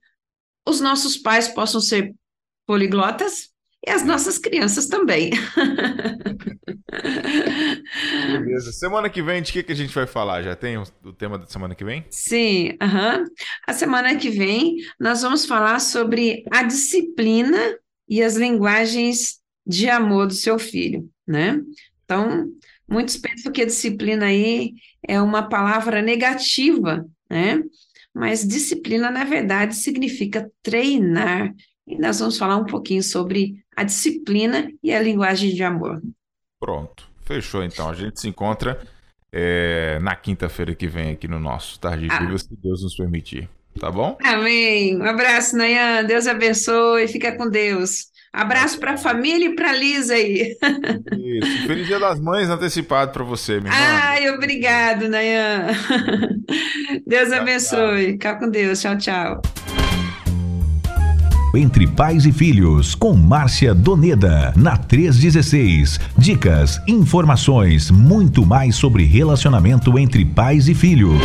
[0.67, 2.15] os nossos pais possam ser
[2.67, 3.51] poliglotas
[3.87, 5.31] e as nossas crianças também.
[8.33, 8.73] Beleza.
[8.73, 10.43] Semana que vem, de que, que a gente vai falar?
[10.43, 12.05] Já tem o, tema da semana que vem?
[12.11, 12.77] Sim,
[13.67, 17.59] a semana que vem nós vamos falar sobre a disciplina
[18.09, 21.61] e as linguagens de amor do seu filho, né?
[22.05, 22.47] Então,
[22.89, 24.75] muitos pensam que a disciplina aí
[25.07, 27.63] é uma palavra negativa, né?
[28.15, 31.55] Mas disciplina, na verdade, significa treinar.
[31.87, 36.01] E nós vamos falar um pouquinho sobre a disciplina e a linguagem de amor.
[36.61, 37.89] Pronto, fechou então.
[37.89, 38.81] A gente se encontra
[39.33, 42.39] é, na quinta-feira que vem aqui no nosso Tarde de ah.
[42.39, 43.49] se Deus nos permitir.
[43.81, 44.19] Tá bom?
[44.23, 44.97] Amém.
[44.97, 46.05] Um abraço, Nayan.
[46.05, 47.09] Deus abençoe.
[47.09, 48.12] Fica com Deus.
[48.33, 50.57] Abraço para a família e para a Lisa aí.
[51.19, 51.67] Isso.
[51.67, 54.01] Feliz Dia das Mães antecipado para você, minha irmã.
[54.03, 55.67] Ai, obrigado, Nayan.
[57.07, 58.13] Deus abençoe.
[58.13, 58.81] Fica com Deus.
[58.81, 59.43] Tchau, tchau.
[61.55, 66.01] Entre Pais e Filhos, com Márcia Doneda, na 316.
[66.17, 71.21] Dicas, informações, muito mais sobre relacionamento entre pais e filhos.